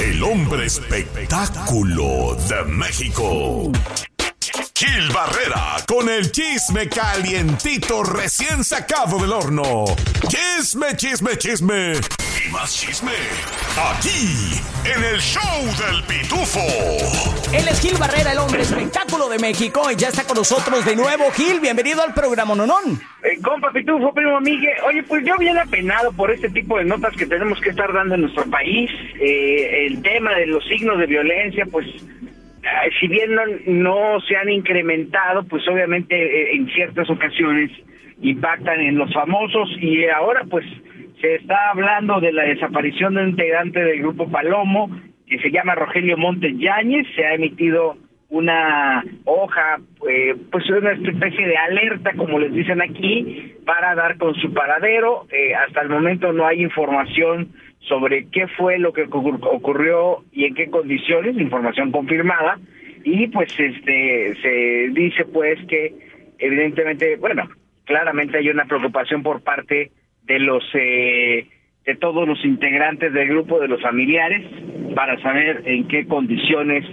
El 0.02 0.24
hombre 0.24 0.66
espectáculo 0.66 2.36
de 2.50 2.64
México. 2.66 3.72
Gil 4.80 5.10
Barrera 5.12 5.78
con 5.88 6.08
el 6.08 6.32
chisme 6.32 6.88
calientito 6.88 8.04
recién 8.04 8.64
sacado 8.64 9.18
del 9.18 9.34
horno. 9.34 9.86
Chisme, 10.28 10.96
chisme, 10.96 11.36
chisme. 11.36 11.94
Y 11.94 12.52
más 12.52 12.80
chisme. 12.80 13.12
Aquí, 13.76 14.54
en 14.86 15.04
el 15.04 15.20
show 15.20 15.64
del 15.84 16.04
pitufo. 16.04 16.60
Él 17.52 17.68
es 17.68 17.82
Gil 17.82 17.98
Barrera, 17.98 18.34
el 18.34 18.38
hombre 18.38 18.62
espectáculo 18.62 19.28
de 19.30 19.40
México. 19.40 19.82
Y 19.92 19.96
ya 19.96 20.10
está 20.10 20.26
con 20.26 20.38
nosotros 20.38 20.86
de 20.86 20.96
nuevo. 20.96 21.32
Gil, 21.32 21.60
bienvenido 21.60 22.04
al 22.04 22.14
programa 22.14 22.54
Nonón. 22.54 23.02
Eh, 23.24 23.40
compa 23.42 23.72
Pitufo, 23.72 24.14
primo 24.14 24.40
Miguel. 24.42 24.78
Oye, 24.86 25.02
pues 25.02 25.26
yo 25.26 25.36
bien 25.40 25.58
apenado 25.58 26.12
por 26.12 26.30
este 26.30 26.50
tipo 26.50 26.78
de 26.78 26.86
notas 26.86 27.16
que 27.16 27.26
tenemos 27.26 27.60
que 27.62 27.72
estar 27.72 27.92
dando 27.92 28.14
en 28.14 28.22
nuestro 28.22 28.46
país. 28.46 28.92
Eh, 29.20 29.88
el 29.88 30.04
tema 30.04 30.36
de 30.36 30.46
los 30.46 30.64
signos 30.68 31.00
de 31.00 31.08
violencia, 31.08 31.66
pues 31.66 31.88
si 33.00 33.08
bien 33.08 33.32
no, 33.66 34.20
se 34.22 34.36
han 34.36 34.50
incrementado, 34.50 35.44
pues 35.44 35.68
obviamente 35.68 36.16
eh, 36.16 36.56
en 36.56 36.68
ciertas 36.70 37.10
ocasiones 37.10 37.72
impactan 38.22 38.80
en 38.80 38.98
los 38.98 39.14
famosos 39.14 39.70
y 39.80 40.06
ahora 40.08 40.44
pues 40.50 40.66
se 41.22 41.36
está 41.36 41.70
hablando 41.72 42.20
de 42.20 42.32
la 42.32 42.44
desaparición 42.44 43.14
de 43.14 43.24
un 43.24 43.30
integrante 43.30 43.84
del 43.84 44.00
grupo 44.00 44.30
Palomo 44.30 44.90
que 45.28 45.40
se 45.40 45.52
llama 45.52 45.76
Rogelio 45.76 46.18
Montes 46.18 46.58
Yáñez, 46.58 47.06
se 47.16 47.26
ha 47.26 47.34
emitido 47.34 47.98
una 48.30 49.04
hoja, 49.26 49.78
eh, 50.10 50.36
pues 50.52 50.70
una 50.70 50.92
especie 50.92 51.48
de 51.48 51.58
alerta, 51.58 52.14
como 52.14 52.40
les 52.40 52.54
dicen 52.54 52.82
aquí, 52.82 53.54
para 53.66 53.96
dar 53.96 54.18
con 54.18 54.36
su 54.36 54.54
paradero. 54.54 55.28
Eh, 55.32 55.56
hasta 55.56 55.82
el 55.82 55.90
momento 55.90 56.34
no 56.34 56.46
hay 56.46 56.62
información 56.62 57.50
sobre 57.80 58.28
qué 58.30 58.48
fue 58.48 58.80
lo 58.80 58.94
que 58.94 59.04
ocurrió 59.04 60.24
y 60.32 60.46
en 60.46 60.56
qué 60.56 60.70
condiciones, 60.70 61.38
información 61.38 61.92
confirmada, 61.92 62.60
y 63.04 63.28
pues 63.28 63.50
este 63.58 64.36
se 64.42 64.90
dice 64.94 65.26
pues 65.26 65.60
que 65.68 65.94
evidentemente, 66.40 67.16
bueno, 67.18 67.48
claramente 67.86 68.38
hay 68.38 68.50
una 68.50 68.66
preocupación 68.66 69.24
por 69.24 69.42
parte 69.42 69.92
de 70.24 70.40
los 70.40 70.64
eh, 70.74 71.48
de 71.86 71.96
todos 71.96 72.28
los 72.28 72.44
integrantes 72.44 73.14
del 73.14 73.30
grupo, 73.30 73.60
de 73.60 73.70
los 73.70 73.82
familiares, 73.82 74.46
para 74.94 75.20
saber 75.22 75.64
en 75.66 75.88
qué 75.88 76.06
condiciones 76.06 76.84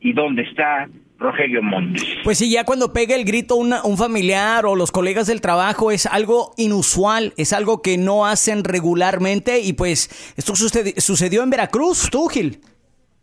y 0.00 0.12
dónde 0.14 0.42
está 0.42 0.88
Rogelio 1.20 1.62
Montes. 1.62 2.04
Pues 2.24 2.38
sí, 2.38 2.50
ya 2.50 2.64
cuando 2.64 2.92
pega 2.92 3.14
el 3.14 3.24
grito 3.24 3.56
un 3.56 3.96
familiar 3.98 4.64
o 4.64 4.74
los 4.74 4.90
colegas 4.90 5.26
del 5.26 5.40
trabajo 5.40 5.90
es 5.90 6.06
algo 6.06 6.52
inusual, 6.56 7.34
es 7.36 7.52
algo 7.52 7.82
que 7.82 7.98
no 7.98 8.26
hacen 8.26 8.64
regularmente 8.64 9.60
y 9.60 9.74
pues 9.74 10.08
esto 10.36 10.54
sucedió 10.56 11.42
en 11.42 11.50
Veracruz, 11.50 12.08
tú 12.10 12.26
Gil. 12.28 12.58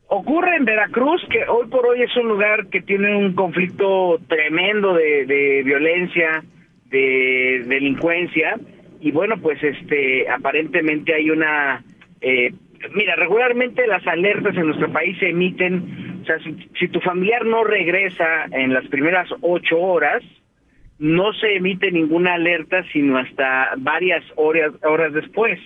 Ocurre 0.10 0.56
en 0.56 0.66
Veracruz, 0.66 1.22
que 1.30 1.40
hoy 1.50 1.68
por 1.68 1.86
hoy 1.86 2.02
es 2.02 2.16
un 2.16 2.30
lugar 2.30 2.68
que 2.68 2.82
tiene 2.82 3.14
un 3.16 3.34
conflicto 3.34 4.20
tremendo 4.28 4.94
de, 4.94 5.64
violencia, 5.66 6.44
de 6.86 7.66
delincuencia, 7.68 8.58
y 9.02 9.12
bueno, 9.12 9.36
pues 9.42 9.62
este 9.62 10.30
aparentemente 10.30 11.14
hay 11.14 11.30
una 11.30 11.84
eh, 12.22 12.52
mira, 12.94 13.16
regularmente 13.16 13.86
las 13.88 14.06
alertas 14.08 14.56
en 14.56 14.68
nuestro 14.68 14.92
país 14.92 15.18
se 15.20 15.30
emiten, 15.30 16.07
sea, 16.28 16.38
si, 16.80 16.88
tu 16.90 17.00
familiar 17.02 17.46
no 17.46 17.64
regresa 17.64 18.46
en 18.52 18.74
las 18.74 18.86
primeras 18.88 19.28
ocho 19.42 19.80
horas, 19.80 20.24
no 21.00 21.34
se 21.34 21.56
emite 21.56 21.92
ninguna 21.92 22.34
alerta 22.34 22.84
sino 22.92 23.18
hasta 23.18 23.74
varias 23.78 24.24
horas, 24.36 24.74
horas 24.84 25.14
después, 25.14 25.60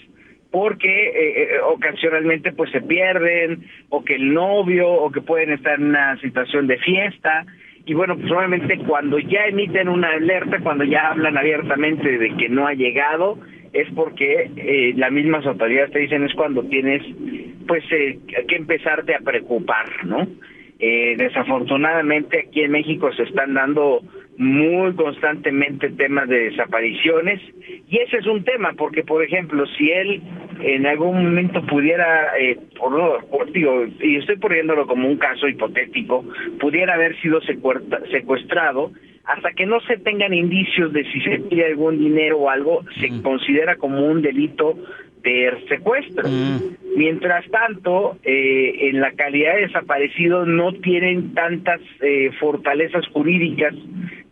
porque 0.51 1.07
eh, 1.07 1.43
eh, 1.43 1.59
ocasionalmente 1.65 2.51
pues 2.51 2.71
se 2.71 2.81
pierden, 2.81 3.65
o 3.89 4.03
que 4.03 4.15
el 4.15 4.33
novio, 4.33 4.89
o 4.89 5.11
que 5.11 5.21
pueden 5.21 5.51
estar 5.51 5.79
en 5.79 5.87
una 5.87 6.17
situación 6.19 6.67
de 6.67 6.77
fiesta, 6.77 7.45
y 7.85 7.93
bueno, 7.93 8.15
pues 8.17 8.31
obviamente 8.31 8.77
cuando 8.79 9.17
ya 9.19 9.45
emiten 9.45 9.89
una 9.89 10.11
alerta, 10.11 10.59
cuando 10.61 10.83
ya 10.83 11.09
hablan 11.09 11.37
abiertamente 11.37 12.17
de 12.17 12.35
que 12.35 12.49
no 12.49 12.67
ha 12.67 12.73
llegado, 12.73 13.39
es 13.73 13.87
porque 13.95 14.51
eh, 14.55 14.93
las 14.97 15.11
mismas 15.11 15.45
autoridades 15.45 15.91
te 15.91 15.99
dicen 15.99 16.23
es 16.23 16.33
cuando 16.33 16.63
tienes 16.63 17.01
pues 17.67 17.83
eh, 17.91 18.19
que 18.47 18.55
empezarte 18.55 19.15
a 19.15 19.19
preocupar, 19.19 20.05
¿no? 20.05 20.27
Eh, 20.83 21.13
desafortunadamente 21.15 22.39
aquí 22.39 22.63
en 22.63 22.71
México 22.71 23.13
se 23.13 23.21
están 23.21 23.53
dando 23.53 24.01
muy 24.37 24.95
constantemente 24.95 25.91
temas 25.91 26.27
de 26.27 26.49
desapariciones 26.49 27.39
y 27.87 27.99
ese 27.99 28.17
es 28.17 28.25
un 28.25 28.43
tema 28.43 28.73
porque 28.75 29.03
por 29.03 29.23
ejemplo 29.23 29.63
si 29.77 29.91
él 29.91 30.23
en 30.59 30.87
algún 30.87 31.23
momento 31.23 31.63
pudiera 31.67 32.35
eh, 32.39 32.57
por, 32.79 33.23
por, 33.27 33.51
digo, 33.51 33.85
y 33.99 34.15
estoy 34.15 34.37
poniéndolo 34.37 34.87
como 34.87 35.07
un 35.07 35.17
caso 35.17 35.47
hipotético 35.47 36.25
pudiera 36.59 36.95
haber 36.95 37.15
sido 37.21 37.41
secuestrado 37.41 38.91
hasta 39.25 39.51
que 39.53 39.65
no 39.65 39.79
se 39.81 39.97
tengan 39.97 40.33
indicios 40.33 40.91
de 40.93 41.03
si 41.11 41.21
se 41.21 41.39
pide 41.39 41.65
algún 41.65 41.99
dinero 41.99 42.39
o 42.39 42.49
algo, 42.49 42.83
se 42.99 43.09
mm. 43.09 43.21
considera 43.21 43.75
como 43.75 44.05
un 44.05 44.21
delito 44.21 44.77
de 45.23 45.51
secuestro. 45.69 46.27
Mm. 46.27 46.97
Mientras 46.97 47.45
tanto, 47.49 48.17
eh, 48.23 48.89
en 48.89 48.99
la 48.99 49.11
calidad 49.13 49.55
de 49.55 49.67
desaparecido 49.67 50.45
no 50.45 50.73
tienen 50.73 51.33
tantas 51.33 51.79
eh, 52.01 52.31
fortalezas 52.39 53.07
jurídicas 53.07 53.73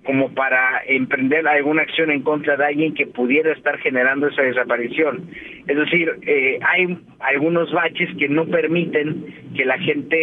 como 0.03 0.33
para 0.33 0.81
emprender 0.87 1.47
alguna 1.47 1.83
acción 1.83 2.09
en 2.09 2.23
contra 2.23 2.57
de 2.57 2.65
alguien 2.65 2.95
que 2.95 3.05
pudiera 3.05 3.51
estar 3.53 3.77
generando 3.77 4.27
esa 4.27 4.41
desaparición. 4.41 5.29
Es 5.67 5.77
decir, 5.77 6.09
eh, 6.25 6.57
hay 6.67 6.97
algunos 7.19 7.71
baches 7.71 8.09
que 8.17 8.27
no 8.27 8.45
permiten 8.45 9.25
que 9.55 9.65
la 9.65 9.77
gente 9.77 10.15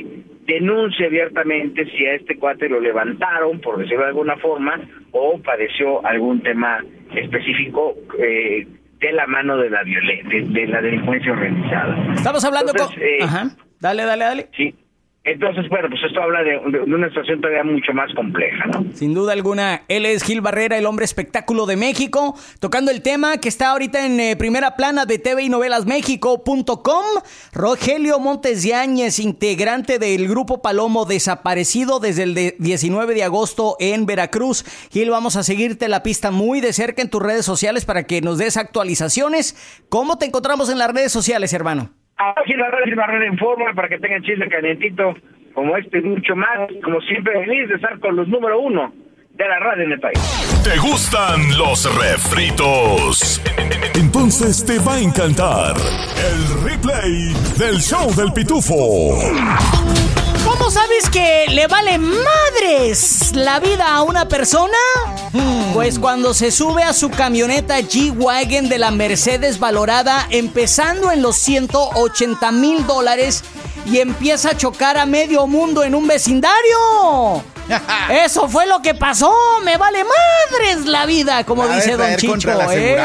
eh, 0.00 0.23
denuncie 0.46 1.06
abiertamente 1.06 1.84
si 1.86 2.06
a 2.06 2.14
este 2.14 2.36
cuate 2.38 2.68
lo 2.68 2.80
levantaron, 2.80 3.60
por 3.60 3.78
decirlo 3.78 4.02
de 4.02 4.08
alguna 4.08 4.36
forma, 4.36 4.80
o 5.12 5.38
padeció 5.38 6.04
algún 6.06 6.42
tema 6.42 6.84
específico 7.14 7.94
eh, 8.18 8.66
de 8.98 9.12
la 9.12 9.26
mano 9.26 9.56
de 9.56 9.70
la 9.70 9.82
violencia, 9.82 10.42
de, 10.42 10.66
la 10.66 10.80
delincuencia 10.80 11.32
organizada. 11.32 12.12
Estamos 12.14 12.44
hablando 12.44 12.72
con... 12.72 12.88
Eh, 13.00 13.22
Ajá. 13.22 13.50
Dale, 13.80 14.04
dale, 14.04 14.24
dale. 14.24 14.48
Sí. 14.56 14.74
Entonces, 15.24 15.66
bueno, 15.70 15.88
pues 15.88 16.02
esto 16.04 16.20
habla 16.20 16.42
de, 16.42 16.58
una 16.58 17.08
situación 17.08 17.40
todavía 17.40 17.64
mucho 17.64 17.94
más 17.94 18.12
compleja, 18.12 18.66
¿no? 18.66 18.84
Sin 18.92 19.14
duda 19.14 19.32
alguna, 19.32 19.80
él 19.88 20.04
es 20.04 20.22
Gil 20.22 20.42
Barrera, 20.42 20.76
el 20.76 20.84
hombre 20.84 21.06
espectáculo 21.06 21.64
de 21.64 21.76
México, 21.76 22.36
tocando 22.60 22.90
el 22.90 23.00
tema 23.00 23.38
que 23.38 23.48
está 23.48 23.70
ahorita 23.70 24.04
en 24.04 24.20
eh, 24.20 24.36
primera 24.36 24.76
plana 24.76 25.06
de 25.06 25.18
TV 25.18 25.44
y 25.44 25.48
novelas. 25.48 25.86
Rogelio 27.54 28.18
Montes 28.20 28.64
Yáñez, 28.64 29.18
integrante 29.18 29.98
del 29.98 30.28
grupo 30.28 30.60
Palomo, 30.60 31.06
desaparecido 31.06 32.00
desde 32.00 32.24
el 32.24 32.54
19 32.58 33.14
de 33.14 33.24
agosto 33.24 33.76
en 33.80 34.04
Veracruz. 34.04 34.62
Gil, 34.90 35.08
vamos 35.08 35.36
a 35.36 35.42
seguirte 35.42 35.88
la 35.88 36.02
pista 36.02 36.32
muy 36.32 36.60
de 36.60 36.74
cerca 36.74 37.00
en 37.00 37.08
tus 37.08 37.22
redes 37.22 37.46
sociales 37.46 37.86
para 37.86 38.02
que 38.02 38.20
nos 38.20 38.36
des 38.36 38.58
actualizaciones. 38.58 39.56
¿Cómo 39.88 40.18
te 40.18 40.26
encontramos 40.26 40.68
en 40.68 40.76
las 40.76 40.92
redes 40.92 41.12
sociales, 41.12 41.54
hermano? 41.54 42.03
Aquí 42.16 42.54
la 42.54 42.70
red 42.70 42.94
Barrera 42.96 43.26
en 43.26 43.38
forma 43.38 43.72
para 43.74 43.88
que 43.88 43.98
tengan 43.98 44.22
chile 44.22 44.48
calientito 44.48 45.14
como 45.54 45.76
este 45.76 45.98
y 45.98 46.02
mucho 46.02 46.36
más. 46.36 46.68
Como 46.82 47.00
siempre, 47.02 47.44
feliz 47.44 47.68
de 47.68 47.74
estar 47.76 47.98
con 48.00 48.16
los 48.16 48.28
número 48.28 48.60
uno 48.60 48.92
de 49.30 49.48
la 49.48 49.58
radio 49.58 49.84
en 49.84 49.92
el 49.92 50.00
país. 50.00 50.18
¿Te 50.62 50.78
gustan 50.78 51.58
los 51.58 51.84
refritos? 51.98 53.42
Entonces 53.94 54.64
te 54.64 54.78
va 54.78 54.94
a 54.94 55.00
encantar 55.00 55.74
el 55.76 56.70
replay 56.70 57.32
del 57.58 57.80
show 57.80 58.12
del 58.14 58.32
pitufo. 58.32 59.18
¿Cómo 60.44 60.70
sabes 60.70 61.10
que 61.10 61.46
le 61.50 61.66
vale 61.66 61.98
madres 61.98 63.32
la 63.34 63.58
vida 63.58 63.94
a 63.94 64.02
una 64.02 64.28
persona? 64.28 64.76
Pues 65.72 65.98
cuando 65.98 66.34
se 66.34 66.52
sube 66.52 66.84
a 66.84 66.92
su 66.92 67.10
camioneta 67.10 67.80
G-Wagon 67.80 68.68
de 68.68 68.78
la 68.78 68.92
Mercedes 68.92 69.58
valorada 69.58 70.26
empezando 70.30 71.10
en 71.10 71.22
los 71.22 71.36
180 71.36 72.52
mil 72.52 72.86
dólares 72.86 73.42
y 73.84 73.98
empieza 73.98 74.50
a 74.50 74.56
chocar 74.56 74.96
a 74.96 75.06
medio 75.06 75.46
mundo 75.46 75.82
en 75.82 75.94
un 75.94 76.06
vecindario. 76.06 77.42
Eso 78.24 78.48
fue 78.48 78.66
lo 78.66 78.80
que 78.82 78.94
pasó. 78.94 79.34
Me 79.64 79.76
vale 79.76 80.04
madres 80.04 80.86
la 80.86 81.06
vida, 81.06 81.44
como 81.44 81.66
dice 81.66 81.96
Don 81.96 82.16
Chicho. 82.16 82.50
¿eh? 82.70 82.96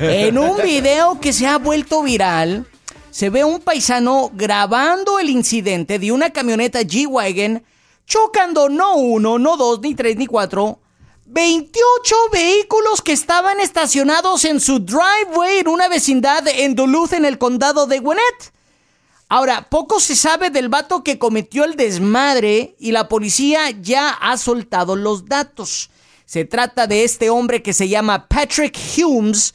En 0.00 0.38
un 0.38 0.56
video 0.62 1.20
que 1.20 1.32
se 1.32 1.46
ha 1.46 1.58
vuelto 1.58 2.02
viral, 2.02 2.66
se 3.10 3.28
ve 3.28 3.44
un 3.44 3.60
paisano 3.60 4.30
grabando 4.32 5.18
el 5.18 5.28
incidente 5.28 5.98
de 5.98 6.10
una 6.10 6.30
camioneta 6.30 6.80
G-Wagon 6.80 7.62
chocando 8.06 8.68
no 8.68 8.96
uno, 8.96 9.38
no 9.38 9.56
dos, 9.56 9.80
ni 9.80 9.94
tres, 9.94 10.16
ni 10.16 10.26
cuatro, 10.26 10.79
28 11.32 12.16
vehículos 12.32 13.02
que 13.02 13.12
estaban 13.12 13.60
estacionados 13.60 14.44
en 14.44 14.58
su 14.58 14.80
driveway 14.80 15.58
en 15.58 15.68
una 15.68 15.88
vecindad 15.88 16.46
en 16.48 16.74
Duluth, 16.74 17.12
en 17.12 17.24
el 17.24 17.38
condado 17.38 17.86
de 17.86 18.00
Gwinnett. 18.00 18.52
Ahora, 19.28 19.68
poco 19.70 20.00
se 20.00 20.16
sabe 20.16 20.50
del 20.50 20.68
vato 20.68 21.04
que 21.04 21.20
cometió 21.20 21.64
el 21.64 21.76
desmadre 21.76 22.74
y 22.80 22.90
la 22.90 23.08
policía 23.08 23.70
ya 23.70 24.10
ha 24.10 24.36
soltado 24.38 24.96
los 24.96 25.26
datos. 25.26 25.90
Se 26.24 26.44
trata 26.44 26.88
de 26.88 27.04
este 27.04 27.30
hombre 27.30 27.62
que 27.62 27.74
se 27.74 27.88
llama 27.88 28.26
Patrick 28.26 28.76
Humes, 28.98 29.54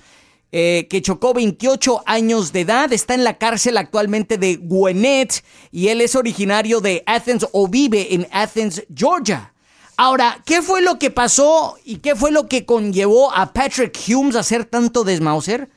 eh, 0.54 0.88
que 0.90 1.02
chocó 1.02 1.34
28 1.34 2.04
años 2.06 2.54
de 2.54 2.62
edad, 2.62 2.94
está 2.94 3.16
en 3.16 3.26
la 3.26 3.38
cárcel 3.38 3.76
actualmente 3.76 4.38
de 4.38 4.56
Gwinnett 4.56 5.44
y 5.74 5.90
él 5.90 6.00
es 6.00 6.16
originario 6.16 6.80
de 6.80 7.04
Athens 7.06 7.46
o 7.52 7.68
vive 7.68 8.14
en 8.14 8.30
Athens, 8.32 8.82
Georgia. 8.96 9.55
Ahora, 9.98 10.42
¿qué 10.46 10.62
fue 10.62 10.82
lo 10.82 11.00
que 11.00 11.10
pasó 11.10 11.78
y 11.86 11.98
qué 11.98 12.16
fue 12.16 12.32
lo 12.32 12.48
que 12.48 12.66
conllevó 12.66 13.34
a 13.34 13.54
Patrick 13.54 13.98
Humes 14.08 14.36
a 14.36 14.40
hacer 14.40 14.66
tanto 14.66 15.04
desmauser? 15.04 15.70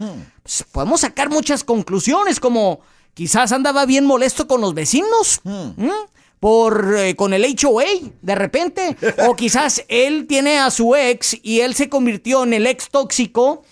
Pues 0.43 0.65
podemos 0.73 1.03
sacar 1.03 1.31
muchas 1.31 1.63
conclusiones, 1.63 2.41
como 2.41 2.81
quizás 3.15 3.53
andaba 3.53 3.87
bien 3.87 4.07
molesto 4.07 4.49
con 4.49 4.61
los 4.61 4.75
vecinos. 4.75 5.41
Por 6.41 6.95
eh, 6.97 7.17
con 7.17 7.33
el 7.35 7.45
HOA 7.45 7.85
de 8.23 8.35
repente 8.37 8.97
o 9.27 9.35
quizás 9.35 9.85
él 9.89 10.27
tiene 10.29 10.59
a 10.59 10.71
su 10.71 10.95
ex 10.95 11.37
y 11.43 11.61
él 11.61 11.75
se 11.75 11.89
convirtió 11.89 12.45
en 12.45 12.53
el 12.53 12.69
ex 12.69 12.91
tóxico 12.91 13.65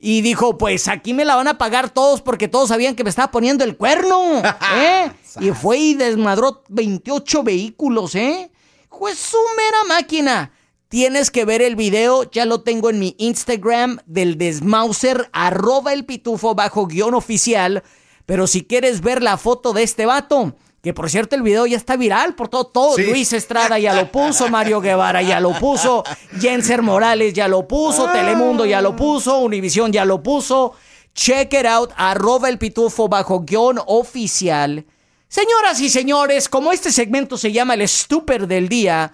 y 0.00 0.22
dijo, 0.22 0.56
pues 0.56 0.88
aquí 0.88 1.12
me 1.14 1.24
la 1.24 1.36
van 1.36 1.48
a 1.48 1.58
pagar 1.58 1.90
todos 1.90 2.22
porque 2.22 2.48
todos 2.48 2.68
sabían 2.68 2.94
que 2.94 3.04
me 3.04 3.10
estaba 3.10 3.30
poniendo 3.30 3.64
el 3.64 3.76
cuerno. 3.76 4.42
¿eh? 4.76 5.10
y 5.40 5.50
fue 5.50 5.78
y 5.78 5.94
desmadró 5.94 6.62
28 6.68 7.42
vehículos, 7.42 8.14
¿eh? 8.14 8.50
Pues 8.98 9.18
su 9.18 9.36
mera 9.56 9.84
máquina. 9.86 10.52
Tienes 10.88 11.30
que 11.30 11.44
ver 11.44 11.60
el 11.60 11.76
video, 11.76 12.30
ya 12.30 12.46
lo 12.46 12.62
tengo 12.62 12.88
en 12.88 12.98
mi 12.98 13.16
Instagram 13.18 13.98
del 14.06 14.38
desmauser, 14.38 15.28
arroba 15.32 15.92
el 15.92 16.06
pitufo 16.06 16.54
bajo 16.54 16.86
guion 16.86 17.12
oficial. 17.14 17.82
Pero 18.24 18.46
si 18.46 18.64
quieres 18.64 19.02
ver 19.02 19.22
la 19.22 19.36
foto 19.36 19.74
de 19.74 19.82
este 19.82 20.06
vato, 20.06 20.56
que 20.82 20.94
por 20.94 21.10
cierto 21.10 21.36
el 21.36 21.42
video 21.42 21.66
ya 21.66 21.76
está 21.76 21.96
viral 21.96 22.34
por 22.34 22.48
todo, 22.48 22.66
todo. 22.66 22.96
Luis 22.96 23.34
Estrada 23.34 23.78
ya 23.78 23.94
lo 23.94 24.10
puso, 24.10 24.48
Mario 24.48 24.80
Guevara 24.80 25.20
ya 25.20 25.40
lo 25.40 25.52
puso, 25.58 26.04
Jenser 26.40 26.80
Morales 26.80 27.34
ya 27.34 27.48
lo 27.48 27.68
puso, 27.68 28.08
Telemundo 28.10 28.64
ya 28.64 28.80
lo 28.80 28.96
puso, 28.96 29.38
Univisión 29.38 29.92
ya 29.92 30.04
lo 30.04 30.22
puso. 30.22 30.72
Check 31.14 31.52
it 31.52 31.66
out, 31.66 31.90
arroba 31.96 32.48
el 32.48 32.58
pitufo 32.58 33.08
bajo 33.08 33.40
guion 33.40 33.80
oficial. 33.86 34.86
Señoras 35.34 35.80
y 35.80 35.90
señores, 35.90 36.48
como 36.48 36.72
este 36.72 36.92
segmento 36.92 37.36
se 37.36 37.50
llama 37.50 37.74
el 37.74 37.88
Stupid 37.88 38.42
del 38.42 38.68
día, 38.68 39.12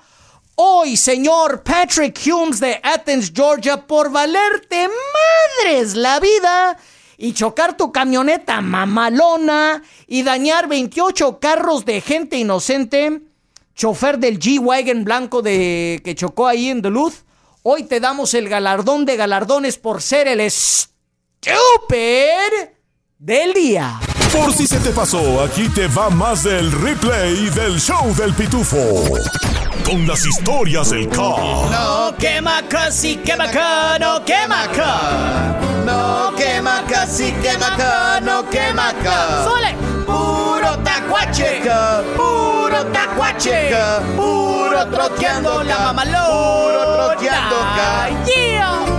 hoy, 0.54 0.98
señor 0.98 1.62
Patrick 1.62 2.20
Humes 2.26 2.60
de 2.60 2.78
Athens, 2.82 3.32
Georgia, 3.34 3.86
por 3.86 4.10
valerte 4.10 4.86
madres 5.64 5.94
la 5.94 6.20
vida 6.20 6.76
y 7.16 7.32
chocar 7.32 7.74
tu 7.74 7.90
camioneta 7.90 8.60
mamalona 8.60 9.82
y 10.06 10.22
dañar 10.22 10.68
28 10.68 11.38
carros 11.40 11.86
de 11.86 12.02
gente 12.02 12.36
inocente, 12.36 13.22
chofer 13.74 14.18
del 14.18 14.38
G-Wagon 14.38 15.04
blanco 15.04 15.40
de 15.40 16.02
que 16.04 16.14
chocó 16.14 16.48
ahí 16.48 16.68
en 16.68 16.82
Duluth, 16.82 17.14
hoy 17.62 17.84
te 17.84 17.98
damos 17.98 18.34
el 18.34 18.46
galardón 18.46 19.06
de 19.06 19.16
galardones 19.16 19.78
por 19.78 20.02
ser 20.02 20.28
el 20.28 20.50
Stupid 20.50 21.48
del 23.18 23.54
día. 23.54 23.98
Por 24.32 24.52
si 24.52 24.66
se 24.66 24.78
te 24.78 24.90
pasó, 24.90 25.42
aquí 25.42 25.68
te 25.68 25.88
va 25.88 26.08
más 26.08 26.44
del 26.44 26.70
replay 26.70 27.50
del 27.50 27.80
show 27.80 28.14
del 28.14 28.32
pitufo. 28.32 29.04
Con 29.84 30.06
las 30.06 30.24
historias 30.24 30.90
del 30.90 31.08
car. 31.08 31.70
No 31.70 32.14
quema 32.16 32.62
casi 32.68 33.16
quema 33.16 33.44
acá, 33.44 33.98
no 33.98 34.24
quema 34.24 34.64
acá. 34.64 35.58
No 35.84 36.32
quema 36.36 36.82
casi 36.88 37.32
quema 37.42 37.74
acá, 37.74 38.20
no 38.20 38.48
quema 38.48 38.90
acá. 38.90 39.44
¡Sole! 39.44 39.74
Puro 40.06 40.78
tacuache, 40.84 41.62
puro 42.16 42.86
tacuache, 42.92 43.70
puro 44.16 44.86
troteando 44.86 45.62
la 45.64 45.92
mamalona. 45.92 46.26
Puro 46.26 46.94
troteando 46.94 47.56
acá. 47.56 48.10
Yeah. 48.26 48.89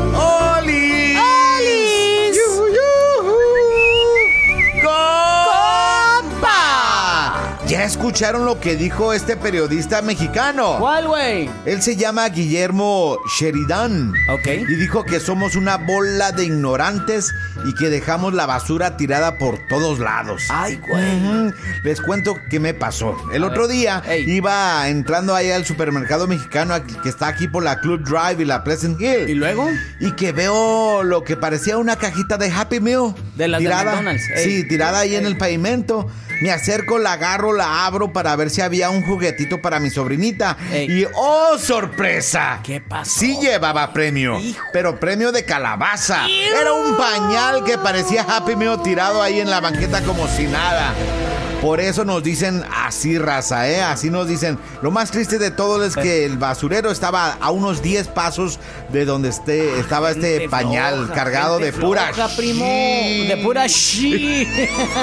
Escucharon 8.12 8.43
lo 8.43 8.60
que 8.60 8.76
dijo 8.76 9.13
este 9.13 9.38
periodista 9.38 10.02
mexicano? 10.02 10.76
¿Cuál, 10.80 11.08
güey? 11.08 11.50
Él 11.65 11.82
se 11.82 11.95
llama 11.95 12.28
Guillermo 12.28 13.17
Sheridan. 13.39 14.12
Ok. 14.30 14.47
Y 14.47 14.76
dijo 14.76 15.06
que 15.06 15.21
somos 15.21 15.56
una 15.56 15.78
bola 15.78 16.34
de 16.34 16.43
ignorantes 16.43 17.34
y 17.65 17.74
que 17.76 17.89
dejamos 17.89 18.34
la 18.34 18.45
basura 18.45 18.97
tirada 18.97 19.38
por 19.38 19.58
todos 19.67 20.00
lados. 20.00 20.43
Ay, 20.50 20.80
güey. 20.88 21.54
Les 21.84 22.02
cuento 22.02 22.36
qué 22.50 22.60
me 22.60 22.74
pasó. 22.74 23.15
El 23.34 23.43
otro 23.43 23.67
día 23.67 24.02
Ey. 24.08 24.30
iba 24.30 24.88
entrando 24.89 25.36
ahí 25.36 25.52
al 25.52 25.65
supermercado 25.65 26.28
mexicano 26.28 26.76
que 27.04 27.10
está 27.10 27.28
aquí 27.28 27.47
por 27.47 27.63
la 27.63 27.80
Club 27.80 28.04
Drive 28.04 28.41
y 28.41 28.45
la 28.45 28.63
Pleasant 28.63 29.00
Hill. 29.00 29.30
¿Y 29.30 29.36
luego? 29.36 29.69
Y 30.00 30.12
que 30.12 30.32
veo 30.32 31.04
lo 31.04 31.24
que 31.24 31.38
parecía 31.38 31.78
una 31.78 31.95
cajita 31.95 32.38
de 32.38 32.52
Happy 32.52 32.80
Meal. 32.80 33.13
De 33.36 33.47
las 33.47 33.60
de 33.60 33.65
tirada, 33.65 33.91
McDonald's. 33.91 34.24
Ey. 34.36 34.43
Sí, 34.43 34.67
tirada 34.67 35.00
ahí 35.00 35.15
en 35.15 35.26
el 35.26 35.38
pavimento. 35.38 36.08
Me 36.41 36.50
acerco, 36.52 36.97
la 36.97 37.13
agarro, 37.13 37.54
la 37.54 37.86
abro 37.86 38.13
para 38.13 38.36
ver 38.36 38.50
si 38.50 38.62
había 38.62 38.89
un 38.89 39.04
juguetito 39.04 39.62
para 39.62 39.80
mi 39.80 39.91
sobrinita. 39.91 40.58
Y 40.74 41.06
¡oh, 41.15 41.56
sorpresa! 41.60 42.62
¿Qué 42.63 42.82
pasó? 42.82 43.19
Sí 43.19 43.38
llevaba 43.39 43.93
premio, 43.93 44.39
Hijo. 44.39 44.63
pero 44.74 45.00
premio 45.00 45.32
de 45.32 45.45
calabaza. 45.45 46.26
Era 46.60 46.74
un 46.74 46.97
pañal 46.97 47.51
que 47.60 47.78
parecía 47.78 48.24
Happy 48.24 48.56
Meal 48.56 48.82
tirado 48.82 49.22
ahí 49.22 49.42
en 49.42 49.50
la 49.50 49.60
banqueta 49.60 50.02
como 50.02 50.28
si 50.28 50.44
nada. 50.44 50.94
Por 51.62 51.80
eso 51.80 52.06
nos 52.06 52.24
dicen 52.24 52.64
así, 52.76 53.20
raza, 53.20 53.70
¿eh? 53.70 53.82
Así 53.82 54.10
nos 54.10 54.28
dicen. 54.28 54.58
Lo 54.82 54.90
más 54.90 55.12
triste 55.12 55.38
de 55.38 55.52
todo 55.52 55.86
es 55.86 55.96
que 55.96 56.26
el 56.26 56.38
basurero 56.38 56.90
estaba 56.90 57.38
a 57.40 57.52
unos 57.52 57.84
10 57.84 58.08
pasos 58.08 58.60
de 58.90 59.06
donde 59.06 59.30
este, 59.30 59.80
estaba 59.80 60.10
este 60.10 60.40
Gente 60.40 60.50
pañal 60.50 60.96
floja, 60.96 61.14
cargado 61.14 61.60
de 61.60 61.72
pura 61.72 62.12
floja, 62.14 62.36
primo. 62.36 62.66
De 62.66 63.40
pura 63.44 63.68
shit. 63.68 64.48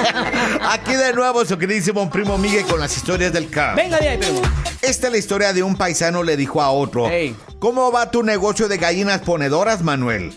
Aquí 0.69 0.95
de 0.95 1.13
nuevo 1.13 1.45
su 1.45 1.57
queridísimo 1.57 2.09
primo 2.09 2.37
Miguel 2.37 2.65
con 2.65 2.79
las 2.81 2.97
historias 2.97 3.31
del 3.31 3.49
car. 3.49 3.77
Venga 3.77 3.97
de 3.97 4.09
ahí, 4.09 4.17
primo. 4.17 4.41
Esta 4.81 5.07
es 5.07 5.13
la 5.13 5.17
historia 5.17 5.53
de 5.53 5.63
un 5.63 5.77
paisano 5.77 6.23
le 6.23 6.35
dijo 6.35 6.61
a 6.61 6.71
otro, 6.71 7.09
Ey. 7.09 7.37
¿cómo 7.59 7.89
va 7.91 8.11
tu 8.11 8.21
negocio 8.21 8.67
de 8.67 8.77
gallinas 8.77 9.21
ponedoras, 9.21 9.81
Manuel? 9.81 10.33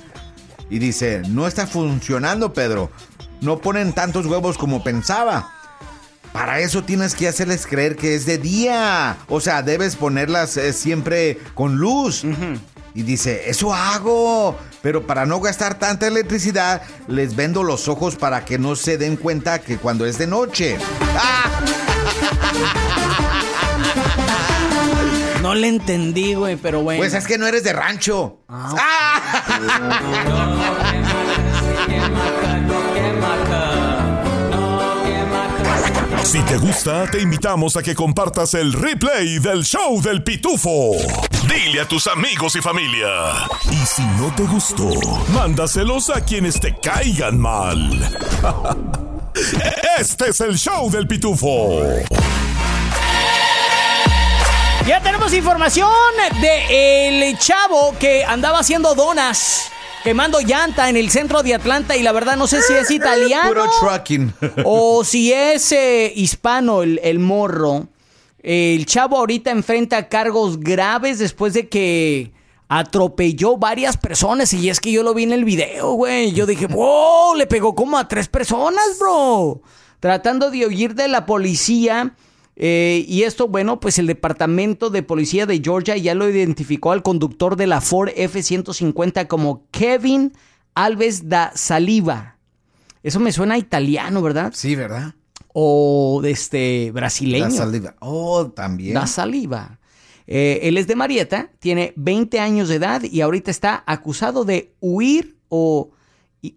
Y 0.71 0.79
dice, 0.79 1.23
no 1.29 1.47
está 1.47 1.67
funcionando, 1.67 2.53
Pedro. 2.53 2.91
No 3.41 3.59
ponen 3.59 3.93
tantos 3.93 4.27
huevos 4.27 4.57
como 4.57 4.83
pensaba. 4.83 5.53
Para 6.33 6.61
eso 6.61 6.83
tienes 6.83 7.15
que 7.15 7.29
hacerles 7.29 7.67
creer 7.67 7.97
que 7.97 8.15
es 8.15 8.25
de 8.25 8.39
día. 8.39 9.19
O 9.29 9.41
sea, 9.41 9.63
debes 9.63 9.97
ponerlas 9.97 10.57
eh, 10.57 10.73
siempre 10.73 11.39
con 11.55 11.77
luz. 11.77 12.25
Y 12.95 13.03
dice, 13.03 13.51
eso 13.51 13.75
hago. 13.75 14.57
Pero 14.81 15.07
para 15.07 15.27
no 15.27 15.41
gastar 15.41 15.79
tanta 15.79 16.07
electricidad, 16.07 16.83
les 17.07 17.37
vendo 17.37 17.63
los 17.63 17.87
ojos 17.89 18.17
para 18.17 18.45
que 18.45 18.59
no 18.59 18.77
se 18.77 18.97
den 18.97 19.17
cuenta 19.17 19.61
que 19.61 19.77
cuando 19.77 20.07
es 20.07 20.19
de 20.19 20.27
noche. 20.27 20.79
No 25.43 25.57
le 25.57 25.67
entendí, 25.67 26.35
güey, 26.35 26.55
pero 26.55 26.83
bueno. 26.83 27.01
Pues 27.01 27.15
es 27.15 27.27
que 27.27 27.37
no 27.37 27.49
eres 27.49 27.65
de 27.65 27.73
rancho. 27.73 28.39
Si 36.25 36.41
te 36.45 36.57
gusta, 36.57 37.11
te 37.11 37.21
invitamos 37.21 37.77
a 37.77 37.83
que 37.83 37.95
compartas 37.95 38.55
el 38.55 38.73
replay 38.73 39.39
del 39.39 39.65
show 39.65 40.01
del 40.01 40.23
pitufo. 40.23 40.93
Dile 41.47 41.81
a 41.81 41.87
tus 41.87 42.07
amigos 42.07 42.57
y 42.57 42.63
familia. 42.63 43.09
Y 43.71 43.85
si 43.85 44.03
no 44.19 44.35
te 44.35 44.45
gustó, 44.45 44.89
mándaselos 45.35 46.09
a 46.09 46.23
quienes 46.23 46.59
te 46.59 46.75
caigan 46.81 47.39
mal. 47.39 47.91
Este 49.99 50.31
es 50.31 50.41
el 50.41 50.59
show 50.59 50.91
del 50.91 51.07
pitufo. 51.07 51.81
Ya 54.87 55.01
tenemos 55.01 55.33
información 55.33 55.89
de 56.41 57.29
el 57.29 57.39
chavo 57.39 57.95
que 58.01 58.25
andaba 58.25 58.59
haciendo 58.59 58.95
donas, 58.97 59.71
quemando 60.03 60.41
llanta 60.41 60.89
en 60.89 60.97
el 60.97 61.09
centro 61.11 61.43
de 61.45 61.55
Atlanta 61.55 61.97
y 61.97 62.03
la 62.03 62.11
verdad 62.11 62.37
no 62.37 62.49
sé 62.49 62.63
si 62.63 62.73
es 62.73 62.91
italiano 62.91 63.49
Puro 63.49 63.71
trucking. 63.81 64.35
o 64.65 65.05
si 65.05 65.33
es 65.33 65.71
eh, 65.71 66.13
hispano 66.17 66.83
el, 66.83 67.01
el 67.05 67.21
morro. 67.21 67.87
El 68.43 68.85
chavo 68.87 69.19
ahorita 69.19 69.53
enfrenta 69.53 70.09
cargos 70.09 70.59
graves 70.59 71.21
después 71.21 71.55
de 71.55 71.69
que 71.69 72.33
atropelló 72.69 73.57
varias 73.59 73.97
personas 73.97 74.53
y 74.53 74.69
es 74.69 74.81
que 74.81 74.91
yo 74.91 75.05
lo 75.05 75.15
vi 75.15 75.23
en 75.23 75.33
el 75.33 75.45
video, 75.45 75.93
güey. 75.93 76.33
Yo 76.33 76.45
dije, 76.45 76.67
wow, 76.67 77.37
le 77.37 77.47
pegó 77.47 77.77
como 77.77 77.99
a 77.99 78.09
tres 78.09 78.27
personas, 78.27 78.99
bro. 78.99 79.63
tratando 80.01 80.51
de 80.51 80.67
huir 80.67 80.97
de 80.97 81.07
la 81.07 81.25
policía. 81.25 82.15
Eh, 82.57 83.05
y 83.09 83.23
esto, 83.23 83.49
bueno, 83.49 83.81
pues 83.81 83.99
el 83.99 84.07
Departamento 84.07 84.91
de 84.91 85.03
Policía 85.03 85.47
de 85.47 85.61
Georgia 85.63 85.97
ya 85.97 86.15
lo 86.15 86.29
identificó 86.29 86.93
al 86.93 87.03
conductor 87.03 87.57
de 87.57 87.67
la 87.67 87.81
Ford 87.81 88.11
F-150 88.15 89.27
como 89.27 89.67
Kevin 89.71 90.33
Alves 90.75 91.29
da 91.29 91.53
Saliva. 91.55 92.39
Eso 93.03 93.21
me 93.21 93.33
suena 93.33 93.59
italiano, 93.59 94.23
¿verdad? 94.23 94.53
Sí, 94.55 94.77
¿verdad? 94.77 95.15
O 95.53 96.21
de 96.23 96.31
este 96.31 96.91
brasileño. 96.93 97.45
Da 97.45 97.51
Saliva. 97.51 97.95
Oh, 98.01 98.47
también. 98.47 98.95
Da 98.95 99.07
Saliva. 99.07 99.79
Eh, 100.27 100.61
él 100.63 100.79
es 100.79 100.87
de 100.87 100.95
Marietta, 100.95 101.51
tiene 101.59 101.93
20 101.97 102.39
años 102.39 102.69
de 102.69 102.77
edad 102.77 103.03
y 103.03 103.21
ahorita 103.23 103.51
está 103.51 103.83
acusado 103.87 104.45
de 104.45 104.73
huir 104.81 105.37
o 105.49 105.91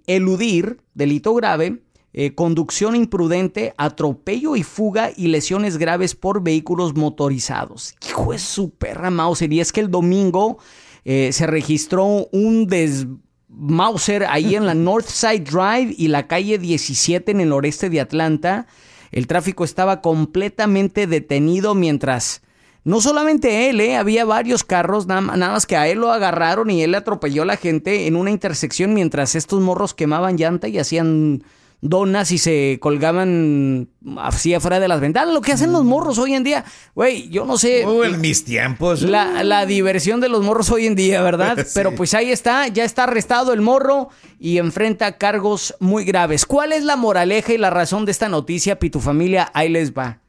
eludir 0.07 0.81
delito 0.93 1.33
grave 1.33 1.81
eh, 2.17 2.33
conducción 2.33 2.95
imprudente, 2.95 3.73
atropello 3.75 4.55
y 4.55 4.63
fuga 4.63 5.11
y 5.17 5.27
lesiones 5.27 5.75
graves 5.77 6.15
por 6.15 6.41
vehículos 6.41 6.95
motorizados. 6.95 7.93
Hijo 8.07 8.31
de 8.31 8.39
su 8.39 8.69
perra 8.69 9.09
Mauser. 9.09 9.51
Y 9.51 9.59
es 9.59 9.73
que 9.73 9.81
el 9.81 9.91
domingo 9.91 10.57
eh, 11.03 11.31
se 11.33 11.45
registró 11.45 12.29
un 12.31 12.67
des 12.67 13.05
Mauser 13.49 14.27
ahí 14.29 14.55
en 14.55 14.65
la 14.65 14.73
Northside 14.75 15.41
Drive 15.43 15.93
y 15.97 16.07
la 16.07 16.25
calle 16.25 16.57
17 16.57 17.31
en 17.31 17.41
el 17.41 17.49
noreste 17.49 17.89
de 17.89 17.99
Atlanta. 17.99 18.65
El 19.11 19.27
tráfico 19.27 19.65
estaba 19.65 19.99
completamente 19.99 21.07
detenido 21.07 21.75
mientras 21.75 22.43
no 22.85 23.01
solamente 23.01 23.69
él, 23.69 23.81
eh, 23.81 23.97
había 23.97 24.23
varios 24.23 24.63
carros, 24.63 25.05
nada, 25.05 25.19
más 25.19 25.65
que 25.65 25.75
a 25.75 25.89
él 25.89 25.99
lo 25.99 26.13
agarraron 26.13 26.69
y 26.69 26.81
él 26.81 26.95
atropelló 26.95 27.41
a 27.41 27.45
la 27.45 27.57
gente 27.57 28.07
en 28.07 28.15
una 28.15 28.31
intersección 28.31 28.93
mientras 28.93 29.35
estos 29.35 29.59
morros 29.59 29.93
quemaban 29.93 30.37
llanta 30.37 30.69
y 30.69 30.77
hacían 30.79 31.43
donas 31.81 32.31
y 32.31 32.37
se 32.37 32.77
colgaban 32.81 33.89
así 34.17 34.53
afuera 34.53 34.79
de 34.79 34.87
las 34.87 34.99
ventanas. 34.99 35.33
Lo 35.33 35.41
que 35.41 35.51
hacen 35.51 35.71
los 35.71 35.83
morros 35.83 36.17
hoy 36.17 36.33
en 36.33 36.43
día. 36.43 36.65
Güey, 36.95 37.29
yo 37.29 37.45
no 37.45 37.57
sé. 37.57 37.81
en 37.81 38.21
mis 38.21 38.43
tiempos. 38.45 39.01
La, 39.01 39.65
diversión 39.65 40.21
de 40.21 40.29
los 40.29 40.43
morros 40.43 40.69
hoy 40.71 40.87
en 40.87 40.95
día, 40.95 41.21
¿verdad? 41.21 41.65
Pero 41.73 41.95
pues 41.95 42.13
ahí 42.13 42.31
está, 42.31 42.67
ya 42.67 42.83
está 42.83 43.03
arrestado 43.03 43.53
el 43.53 43.61
morro 43.61 44.09
y 44.39 44.57
enfrenta 44.57 45.17
cargos 45.17 45.75
muy 45.79 46.03
graves. 46.05 46.45
¿Cuál 46.45 46.73
es 46.73 46.83
la 46.83 46.95
moraleja 46.95 47.53
y 47.53 47.57
la 47.57 47.69
razón 47.69 48.05
de 48.05 48.11
esta 48.11 48.29
noticia, 48.29 48.79
Pitu 48.79 48.99
Familia? 48.99 49.49
Ahí 49.53 49.69
les 49.69 49.93
va 49.93 50.19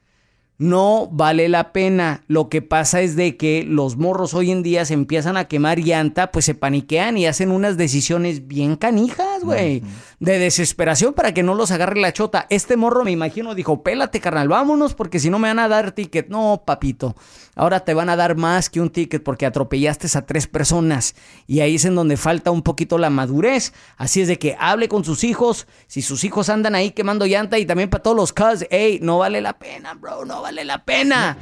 no 0.58 1.08
vale 1.10 1.48
la 1.48 1.72
pena. 1.72 2.24
Lo 2.28 2.48
que 2.48 2.62
pasa 2.62 3.00
es 3.00 3.16
de 3.16 3.36
que 3.36 3.64
los 3.64 3.96
morros 3.96 4.34
hoy 4.34 4.50
en 4.50 4.62
día 4.62 4.84
se 4.84 4.94
empiezan 4.94 5.36
a 5.36 5.46
quemar 5.46 5.80
llanta, 5.80 6.30
pues 6.32 6.44
se 6.44 6.54
paniquean 6.54 7.18
y 7.18 7.26
hacen 7.26 7.50
unas 7.50 7.76
decisiones 7.76 8.46
bien 8.46 8.76
canijas, 8.76 9.35
güey. 9.44 9.82
De 10.20 10.38
desesperación 10.38 11.14
para 11.14 11.32
que 11.34 11.42
no 11.42 11.54
los 11.54 11.70
agarre 11.70 12.00
la 12.00 12.12
chota. 12.12 12.46
Este 12.50 12.76
morro, 12.76 13.04
me 13.04 13.10
imagino, 13.10 13.54
dijo, 13.54 13.82
pélate, 13.82 14.20
carnal, 14.20 14.48
vámonos, 14.48 14.94
porque 14.94 15.18
si 15.18 15.30
no 15.30 15.38
me 15.38 15.48
van 15.48 15.58
a 15.58 15.68
dar 15.68 15.92
ticket. 15.92 16.28
No, 16.28 16.62
papito. 16.64 17.14
Ahora 17.54 17.80
te 17.80 17.94
van 17.94 18.10
a 18.10 18.16
dar 18.16 18.36
más 18.36 18.68
que 18.68 18.82
un 18.82 18.90
ticket 18.90 19.22
porque 19.22 19.46
atropellaste 19.46 20.06
a 20.16 20.26
tres 20.26 20.46
personas. 20.46 21.14
Y 21.46 21.60
ahí 21.60 21.76
es 21.76 21.86
en 21.86 21.94
donde 21.94 22.18
falta 22.18 22.50
un 22.50 22.62
poquito 22.62 22.98
la 22.98 23.08
madurez. 23.08 23.72
Así 23.96 24.20
es 24.20 24.28
de 24.28 24.38
que 24.38 24.56
hable 24.60 24.88
con 24.88 25.04
sus 25.04 25.24
hijos. 25.24 25.66
Si 25.86 26.02
sus 26.02 26.24
hijos 26.24 26.50
andan 26.50 26.74
ahí 26.74 26.90
quemando 26.90 27.24
llanta 27.24 27.58
y 27.58 27.64
también 27.64 27.88
para 27.88 28.02
todos 28.02 28.16
los 28.16 28.32
cuz, 28.32 28.66
hey, 28.70 28.98
no 29.00 29.18
vale 29.18 29.40
la 29.40 29.58
pena, 29.58 29.94
bro, 29.94 30.24
no 30.26 30.42
vale 30.42 30.64
la 30.64 30.84
pena. 30.84 31.38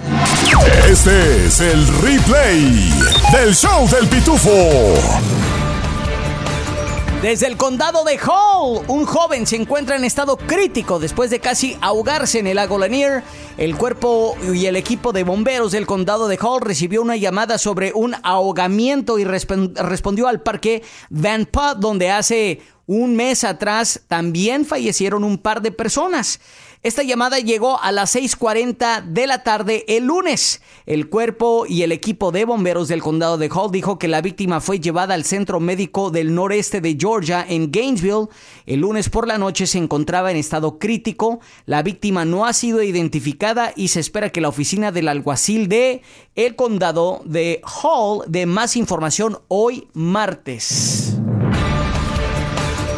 Este 0.88 1.46
es 1.46 1.61
el 1.61 1.87
replay 1.98 2.92
del 3.33 3.54
show 3.54 3.88
del 3.88 4.07
pitufo. 4.07 5.63
Desde 7.24 7.46
el 7.46 7.56
condado 7.56 8.04
de 8.04 8.18
Hall, 8.18 8.84
un 8.87 9.06
joven 9.06 9.46
se 9.46 9.56
encuentra 9.56 9.96
en 9.96 10.04
estado 10.04 10.37
crítico 10.37 10.98
después 10.98 11.30
de 11.30 11.40
casi 11.40 11.74
ahogarse 11.80 12.38
en 12.38 12.46
el 12.46 12.56
lago 12.56 12.76
Lanier. 12.76 13.22
El 13.56 13.78
cuerpo 13.78 14.37
y 14.52 14.66
el 14.66 14.76
equipo 14.76 15.10
de 15.14 15.24
bomberos 15.24 15.72
del 15.72 15.87
condado 15.87 16.28
de 16.28 16.37
Hall 16.37 16.60
recibió 16.60 17.00
una 17.00 17.16
llamada 17.16 17.56
sobre 17.56 17.94
un 17.94 18.14
ahogamiento 18.24 19.18
y 19.18 19.24
respondió 19.24 20.28
al 20.28 20.42
parque 20.42 20.82
Van 21.08 21.46
Put, 21.46 21.78
donde 21.78 22.10
hace 22.10 22.60
un 22.87 23.16
mes 23.16 23.44
atrás 23.44 24.02
también 24.06 24.66
fallecieron 24.66 25.24
un 25.24 25.38
par 25.38 25.62
de 25.62 25.72
personas. 25.72 26.40
Esta 26.85 27.03
llamada 27.03 27.38
llegó 27.38 27.81
a 27.81 27.92
las 27.92 28.14
6.40 28.14 29.05
de 29.07 29.27
la 29.27 29.42
tarde 29.42 29.87
el 29.88 30.05
lunes. 30.05 30.61
El 30.85 31.09
cuerpo 31.09 31.64
y 31.66 31.81
el 31.81 31.92
equipo 31.92 32.31
de 32.31 32.44
bomberos 32.44 32.88
del 32.88 33.01
condado 33.01 33.38
de 33.38 33.49
Hall 33.49 33.73
dijo 33.73 33.99
que 33.99 34.07
la 34.07 34.20
víctima 34.20 34.61
fue 34.61 34.81
llevada 34.81 35.14
al 35.14 35.25
centro 35.25 35.61
médico 35.61 36.11
del 36.11 36.35
noreste 36.35 36.83
de 36.83 36.94
Georgia 37.01 37.42
en 37.49 37.73
Gainesville. 37.73 38.29
El 38.66 38.81
lunes 38.81 39.09
por 39.09 39.27
la 39.27 39.38
noche 39.38 39.66
se 39.66 39.79
encontraba 39.79 40.31
en 40.31 40.37
estado 40.37 40.79
crítico. 40.79 41.40
La 41.64 41.83
víctima 41.83 42.27
no 42.27 42.44
ha 42.44 42.53
sido 42.53 42.83
identificada 42.83 43.73
y 43.75 43.88
se 43.88 44.01
espera 44.01 44.29
que 44.29 44.42
la 44.42 44.51
oficina 44.51 44.92
del 44.92 45.09
alguacil 45.09 45.70
de 45.70 46.03
el 46.35 46.55
condado 46.55 47.23
de 47.25 47.62
Hall 47.64 48.25
dé 48.29 48.44
más 48.44 48.77
información 48.77 49.38
hoy 49.49 49.88
martes. 49.94 51.16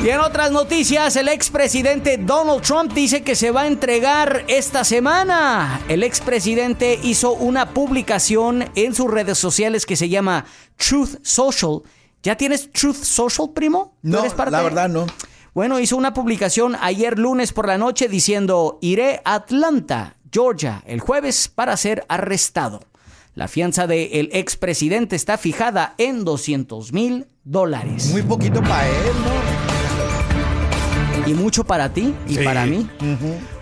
Y 0.07 0.11
en 0.11 0.21
otras 0.21 0.53
noticias, 0.53 1.17
el 1.17 1.27
expresidente 1.27 2.17
Donald 2.17 2.63
Trump 2.63 2.93
dice 2.93 3.25
que 3.25 3.35
se 3.35 3.51
va 3.51 3.63
a 3.63 3.67
entregar 3.67 4.45
esta 4.47 4.85
semana. 4.85 5.81
El 5.89 6.05
expresidente 6.05 7.01
hizo 7.03 7.33
una 7.33 7.71
publicación 7.71 8.71
en 8.77 8.95
sus 8.95 9.11
redes 9.11 9.37
sociales 9.37 9.85
que 9.85 9.97
se 9.97 10.09
llama 10.09 10.45
Truth 10.77 11.19
Social. 11.23 11.83
¿Ya 12.23 12.37
tienes 12.37 12.71
Truth 12.71 13.03
Social, 13.03 13.51
primo? 13.53 13.97
No, 14.03 14.23
la 14.49 14.63
verdad 14.63 14.89
no. 14.89 15.07
Bueno, 15.55 15.81
hizo 15.81 15.97
una 15.97 16.15
publicación 16.15 16.77
ayer 16.81 17.19
lunes 17.19 17.53
por 17.53 17.67
la 17.67 17.77
noche 17.77 18.07
diciendo, 18.07 18.79
iré 18.83 19.23
a 19.25 19.35
Atlanta, 19.35 20.19
Georgia, 20.31 20.85
el 20.87 21.01
jueves 21.01 21.49
para 21.49 21.77
ser 21.77 22.07
arrestado. 22.09 22.79
La 23.35 23.49
fianza 23.49 23.89
del 23.89 24.31
expresidente 24.33 25.17
está 25.17 25.37
fijada 25.37 25.97
en 25.99 26.25
200 26.25 26.93
mil 26.93 27.27
dólares. 27.43 28.13
Muy 28.13 28.23
poquito 28.23 28.63
para 28.63 28.89
él, 28.89 28.95
¿no? 29.25 29.56
Y 31.27 31.35
mucho 31.35 31.65
para 31.65 31.93
ti 31.93 32.15
y 32.29 32.39
para 32.39 32.67
mí. 32.67 32.89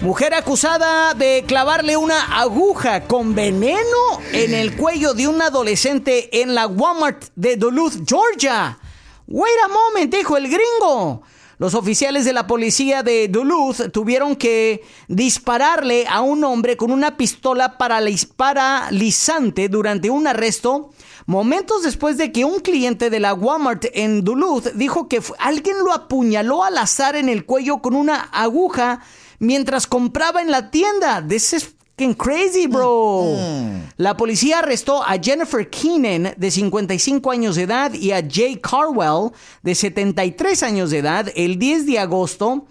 Mujer 0.00 0.34
acusada 0.34 1.14
de 1.14 1.44
clavarle 1.46 1.96
una 1.96 2.38
aguja 2.40 3.04
con 3.04 3.34
veneno 3.34 4.20
en 4.32 4.54
el 4.54 4.76
cuello 4.76 5.14
de 5.14 5.26
un 5.26 5.40
adolescente 5.40 6.40
en 6.42 6.54
la 6.54 6.66
Walmart 6.66 7.24
de 7.34 7.56
Duluth, 7.56 8.06
Georgia. 8.06 8.78
Wait 9.26 9.54
a 9.64 9.68
moment, 9.68 10.14
dijo 10.14 10.36
el 10.36 10.48
gringo. 10.48 11.22
Los 11.58 11.74
oficiales 11.74 12.24
de 12.24 12.32
la 12.32 12.46
policía 12.46 13.02
de 13.02 13.28
Duluth 13.28 13.90
tuvieron 13.92 14.34
que 14.36 14.82
dispararle 15.08 16.06
a 16.08 16.20
un 16.20 16.42
hombre 16.44 16.76
con 16.76 16.90
una 16.90 17.16
pistola 17.16 17.78
paralizante 17.78 19.68
durante 19.68 20.10
un 20.10 20.26
arresto 20.26 20.90
momentos 21.26 21.82
después 21.82 22.16
de 22.16 22.32
que 22.32 22.44
un 22.44 22.60
cliente 22.60 23.10
de 23.10 23.20
la 23.20 23.34
Walmart 23.34 23.86
en 23.94 24.24
Duluth 24.24 24.72
dijo 24.74 25.08
que 25.08 25.22
alguien 25.38 25.78
lo 25.78 25.92
apuñaló 25.92 26.64
al 26.64 26.78
azar 26.78 27.16
en 27.16 27.28
el 27.28 27.44
cuello 27.44 27.78
con 27.78 27.94
una 27.94 28.22
aguja 28.32 29.00
mientras 29.38 29.86
compraba 29.86 30.42
en 30.42 30.50
la 30.50 30.70
tienda. 30.70 31.24
This 31.26 31.52
is 31.52 31.64
fucking 31.64 32.14
crazy, 32.14 32.66
bro. 32.66 33.36
Mm. 33.38 33.92
La 33.96 34.16
policía 34.16 34.58
arrestó 34.58 35.02
a 35.02 35.16
Jennifer 35.22 35.68
Keenan, 35.68 36.34
de 36.36 36.50
55 36.50 37.30
años 37.30 37.56
de 37.56 37.62
edad, 37.62 37.92
y 37.94 38.12
a 38.12 38.22
Jay 38.28 38.56
Carwell, 38.56 39.30
de 39.62 39.74
73 39.74 40.62
años 40.62 40.90
de 40.90 40.98
edad, 40.98 41.32
el 41.36 41.58
10 41.58 41.86
de 41.86 41.98
agosto, 41.98 42.66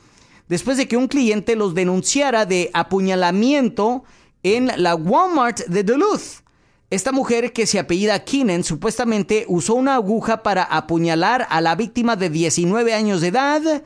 después 0.48 0.78
de 0.78 0.88
que 0.88 0.98
un 0.98 1.08
cliente 1.08 1.56
los 1.56 1.74
denunciara 1.74 2.46
de 2.46 2.70
apuñalamiento 2.74 4.04
en 4.44 4.72
la 4.78 4.96
Walmart 4.96 5.62
de 5.68 5.84
Duluth. 5.84 6.43
Esta 6.94 7.12
mujer 7.12 7.54
que 7.54 7.66
se 7.66 7.80
apellida 7.80 8.24
Keenan 8.24 8.64
supuestamente 8.64 9.46
usó 9.48 9.74
una 9.74 9.96
aguja 9.96 10.44
para 10.44 10.62
apuñalar 10.62 11.48
a 11.50 11.60
la 11.60 11.74
víctima 11.74 12.16
de 12.16 12.30
19 12.30 12.94
años 12.94 13.20
de 13.20 13.30
edad 13.30 13.82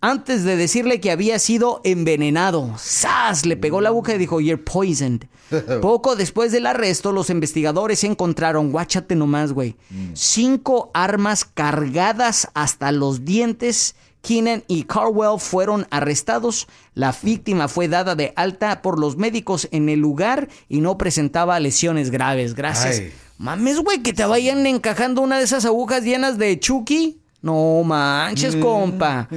antes 0.00 0.42
de 0.42 0.56
decirle 0.56 0.98
que 0.98 1.12
había 1.12 1.38
sido 1.38 1.80
envenenado. 1.84 2.74
¡Sas! 2.76 3.46
Le 3.46 3.56
pegó 3.56 3.80
la 3.80 3.90
aguja 3.90 4.16
y 4.16 4.18
dijo, 4.18 4.40
You're 4.40 4.60
poisoned. 4.60 5.26
Poco 5.80 6.16
después 6.16 6.50
del 6.50 6.66
arresto, 6.66 7.12
los 7.12 7.30
investigadores 7.30 8.02
encontraron, 8.02 8.72
guáchate 8.72 9.14
nomás, 9.14 9.52
güey, 9.52 9.76
mm. 9.90 10.14
cinco 10.14 10.90
armas 10.94 11.44
cargadas 11.44 12.48
hasta 12.54 12.90
los 12.90 13.24
dientes 13.24 13.94
Keenan 14.28 14.62
y 14.68 14.82
Carwell 14.82 15.40
fueron 15.40 15.86
arrestados. 15.90 16.68
La 16.92 17.16
víctima 17.22 17.66
fue 17.66 17.88
dada 17.88 18.14
de 18.14 18.34
alta 18.36 18.82
por 18.82 18.98
los 18.98 19.16
médicos 19.16 19.68
en 19.70 19.88
el 19.88 20.00
lugar 20.00 20.48
y 20.68 20.82
no 20.82 20.98
presentaba 20.98 21.58
lesiones 21.60 22.10
graves. 22.10 22.54
Gracias. 22.54 23.00
Mames, 23.38 23.78
güey, 23.78 24.02
que 24.02 24.12
te 24.12 24.26
vayan 24.26 24.66
encajando 24.66 25.22
una 25.22 25.38
de 25.38 25.44
esas 25.44 25.64
agujas 25.64 26.02
llenas 26.02 26.36
de 26.36 26.60
Chucky. 26.60 27.22
No 27.40 27.82
manches, 27.84 28.56
mm, 28.56 28.60
compa. 28.60 29.28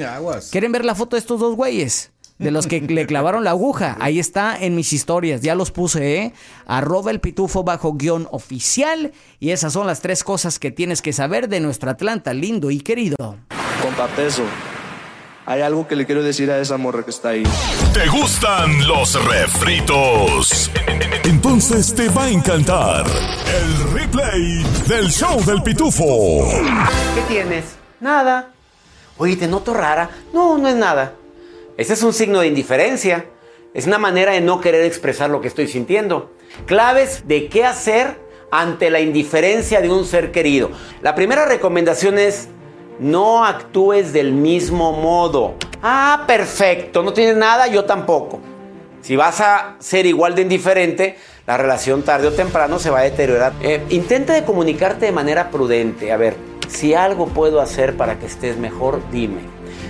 ¿Quieren 0.51 0.73
ver 0.73 0.83
la 0.83 0.93
foto 0.93 1.15
de 1.15 1.21
estos 1.21 1.39
dos 1.39 1.55
güeyes? 1.55 2.11
De 2.37 2.51
los 2.51 2.67
que 2.67 2.81
le 2.81 3.05
clavaron 3.05 3.45
la 3.45 3.51
aguja. 3.51 3.95
Ahí 4.01 4.19
está 4.19 4.57
en 4.59 4.75
mis 4.75 4.91
historias. 4.91 5.39
Ya 5.39 5.55
los 5.55 5.71
puse, 5.71 6.17
¿eh? 6.17 6.33
Arroba 6.65 7.11
el 7.11 7.21
pitufo 7.21 7.63
bajo 7.63 7.93
guion 7.93 8.27
oficial. 8.31 9.13
Y 9.39 9.51
esas 9.51 9.71
son 9.71 9.87
las 9.87 10.01
tres 10.01 10.25
cosas 10.25 10.59
que 10.59 10.71
tienes 10.71 11.01
que 11.01 11.13
saber 11.13 11.47
de 11.47 11.61
nuestro 11.61 11.91
Atlanta 11.91 12.33
lindo 12.33 12.71
y 12.71 12.81
querido. 12.81 13.37
Compa 13.81 14.07
peso 14.15 14.43
hay 15.45 15.61
algo 15.61 15.87
que 15.87 15.95
le 15.95 16.05
quiero 16.05 16.23
decir 16.23 16.51
a 16.51 16.59
esa 16.59 16.77
morra 16.77 17.03
que 17.03 17.11
está 17.11 17.29
ahí. 17.29 17.43
¿Te 17.93 18.07
gustan 18.07 18.87
los 18.87 19.23
refritos? 19.25 20.71
Entonces 21.23 21.93
te 21.93 22.09
va 22.09 22.25
a 22.25 22.29
encantar 22.29 23.05
el 23.07 23.93
replay 23.93 24.63
del 24.87 25.09
show 25.09 25.43
del 25.43 25.61
pitufo. 25.63 26.47
¿Qué 27.15 27.21
tienes? 27.27 27.65
Nada. 27.99 28.51
Oye, 29.17 29.35
¿te 29.35 29.47
noto 29.47 29.73
rara? 29.73 30.09
No, 30.33 30.57
no 30.57 30.67
es 30.67 30.75
nada. 30.75 31.13
Ese 31.77 31.93
es 31.93 32.03
un 32.03 32.13
signo 32.13 32.39
de 32.39 32.47
indiferencia. 32.47 33.25
Es 33.73 33.87
una 33.87 33.97
manera 33.97 34.33
de 34.33 34.41
no 34.41 34.61
querer 34.61 34.85
expresar 34.85 35.29
lo 35.29 35.41
que 35.41 35.47
estoy 35.47 35.67
sintiendo. 35.67 36.33
Claves 36.65 37.27
de 37.27 37.47
qué 37.47 37.65
hacer 37.65 38.19
ante 38.51 38.89
la 38.89 38.99
indiferencia 38.99 39.81
de 39.81 39.89
un 39.89 40.05
ser 40.05 40.31
querido. 40.31 40.71
La 41.01 41.15
primera 41.15 41.45
recomendación 41.45 42.19
es 42.19 42.49
no 43.01 43.43
actúes 43.43 44.13
del 44.13 44.31
mismo 44.31 44.93
modo. 44.93 45.55
Ah, 45.81 46.25
perfecto, 46.27 47.01
no 47.01 47.11
tienes 47.11 47.35
nada, 47.35 47.65
yo 47.65 47.83
tampoco. 47.83 48.39
Si 49.01 49.15
vas 49.15 49.41
a 49.41 49.75
ser 49.79 50.05
igual 50.05 50.35
de 50.35 50.43
indiferente, 50.43 51.17
la 51.47 51.57
relación 51.57 52.03
tarde 52.03 52.27
o 52.27 52.31
temprano 52.31 52.77
se 52.77 52.91
va 52.91 52.99
a 52.99 53.03
deteriorar. 53.03 53.53
Eh, 53.61 53.83
intenta 53.89 54.33
de 54.33 54.45
comunicarte 54.45 55.07
de 55.07 55.11
manera 55.11 55.49
prudente. 55.49 56.11
A 56.11 56.17
ver, 56.17 56.35
si 56.67 56.93
algo 56.93 57.25
puedo 57.25 57.59
hacer 57.59 57.97
para 57.97 58.19
que 58.19 58.27
estés 58.27 58.57
mejor, 58.57 59.01
dime. 59.11 59.41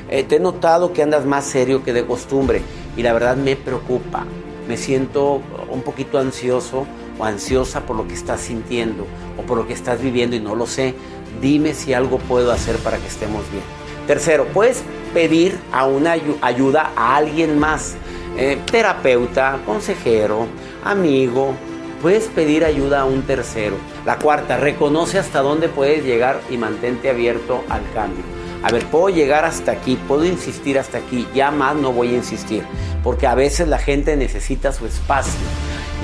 Eh, 0.09 0.23
te 0.23 0.37
he 0.37 0.39
notado 0.39 0.93
que 0.93 1.03
andas 1.03 1.25
más 1.25 1.43
serio 1.43 1.83
que 1.83 1.91
de 1.91 2.05
costumbre 2.05 2.61
y 2.95 3.03
la 3.03 3.11
verdad 3.11 3.35
me 3.35 3.57
preocupa. 3.57 4.25
Me 4.69 4.77
siento 4.77 5.41
un 5.69 5.81
poquito 5.81 6.17
ansioso 6.17 6.87
o 7.19 7.25
ansiosa 7.25 7.81
por 7.81 7.97
lo 7.97 8.07
que 8.07 8.13
estás 8.13 8.39
sintiendo 8.39 9.05
o 9.37 9.41
por 9.41 9.57
lo 9.57 9.67
que 9.67 9.73
estás 9.73 10.01
viviendo 10.01 10.37
y 10.37 10.39
no 10.39 10.55
lo 10.55 10.65
sé 10.65 10.95
dime 11.41 11.73
si 11.73 11.93
algo 11.93 12.17
puedo 12.19 12.51
hacer 12.51 12.77
para 12.77 12.97
que 12.97 13.07
estemos 13.07 13.49
bien. 13.51 13.63
Tercero, 14.07 14.45
puedes 14.47 14.83
pedir 15.13 15.57
a 15.71 15.85
una 15.85 16.15
ayuda 16.41 16.91
a 16.95 17.15
alguien 17.15 17.59
más, 17.59 17.95
eh, 18.37 18.59
terapeuta, 18.69 19.59
consejero, 19.65 20.47
amigo, 20.83 21.53
puedes 22.01 22.25
pedir 22.25 22.65
ayuda 22.65 23.01
a 23.01 23.05
un 23.05 23.21
tercero. 23.23 23.75
La 24.05 24.17
cuarta, 24.17 24.57
reconoce 24.57 25.19
hasta 25.19 25.41
dónde 25.41 25.69
puedes 25.69 26.03
llegar 26.03 26.41
y 26.49 26.57
mantente 26.57 27.09
abierto 27.09 27.63
al 27.69 27.81
cambio. 27.93 28.23
A 28.63 28.71
ver, 28.71 28.85
puedo 28.85 29.09
llegar 29.09 29.43
hasta 29.43 29.71
aquí, 29.71 29.97
puedo 30.07 30.23
insistir 30.23 30.77
hasta 30.77 30.99
aquí, 30.99 31.27
ya 31.33 31.51
más 31.51 31.75
no 31.75 31.91
voy 31.91 32.09
a 32.09 32.17
insistir, 32.17 32.63
porque 33.03 33.25
a 33.25 33.33
veces 33.33 33.67
la 33.67 33.79
gente 33.79 34.15
necesita 34.15 34.71
su 34.71 34.85
espacio 34.85 35.39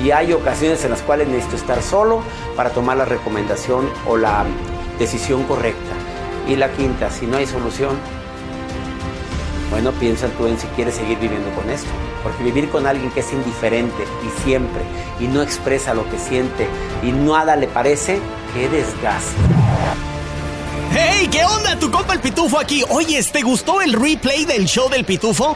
y 0.04 0.12
hay 0.12 0.34
ocasiones 0.34 0.84
en 0.84 0.91
las 0.91 1.02
cuales 1.02 1.28
necesito 1.28 1.56
estar 1.56 1.82
solo 1.82 2.21
para 2.56 2.71
tomar 2.71 2.97
la 2.97 3.06
recomendación 3.06 3.89
o 4.08 4.17
la 4.17 4.45
decisión 4.99 5.43
correcta. 5.43 5.93
Y 6.47 6.55
la 6.55 6.71
quinta, 6.71 7.12
si 7.12 7.25
no 7.25 7.38
hay 7.38 7.45
solución, 7.45 7.97
bueno, 9.69 9.91
piensa 9.93 10.27
tú 10.29 10.47
en 10.47 10.57
si 10.57 10.67
quieres 10.67 10.95
seguir 10.95 11.19
viviendo 11.19 11.49
con 11.51 11.69
esto. 11.69 11.89
Porque 12.23 12.43
vivir 12.43 12.69
con 12.69 12.88
alguien 12.88 13.12
que 13.12 13.19
es 13.19 13.31
indiferente 13.33 14.03
y 14.25 14.43
siempre 14.43 14.81
y 15.19 15.27
no 15.27 15.41
expresa 15.41 15.93
lo 15.93 16.10
que 16.10 16.17
siente 16.17 16.67
y 17.03 17.12
nada 17.12 17.55
le 17.55 17.67
parece, 17.67 18.19
qué 18.53 18.69
desgaste. 18.69 19.36
¡Hey! 20.91 21.27
¿Qué 21.31 21.43
onda? 21.43 21.77
Tu 21.77 21.91
compa 21.91 22.13
el 22.13 22.19
Pitufo 22.19 22.60
aquí. 22.60 22.83
Oye, 22.89 23.21
¿te 23.23 23.41
gustó 23.41 23.81
el 23.81 23.93
replay 23.93 24.45
del 24.45 24.65
show 24.65 24.89
del 24.89 25.05
Pitufo? 25.05 25.55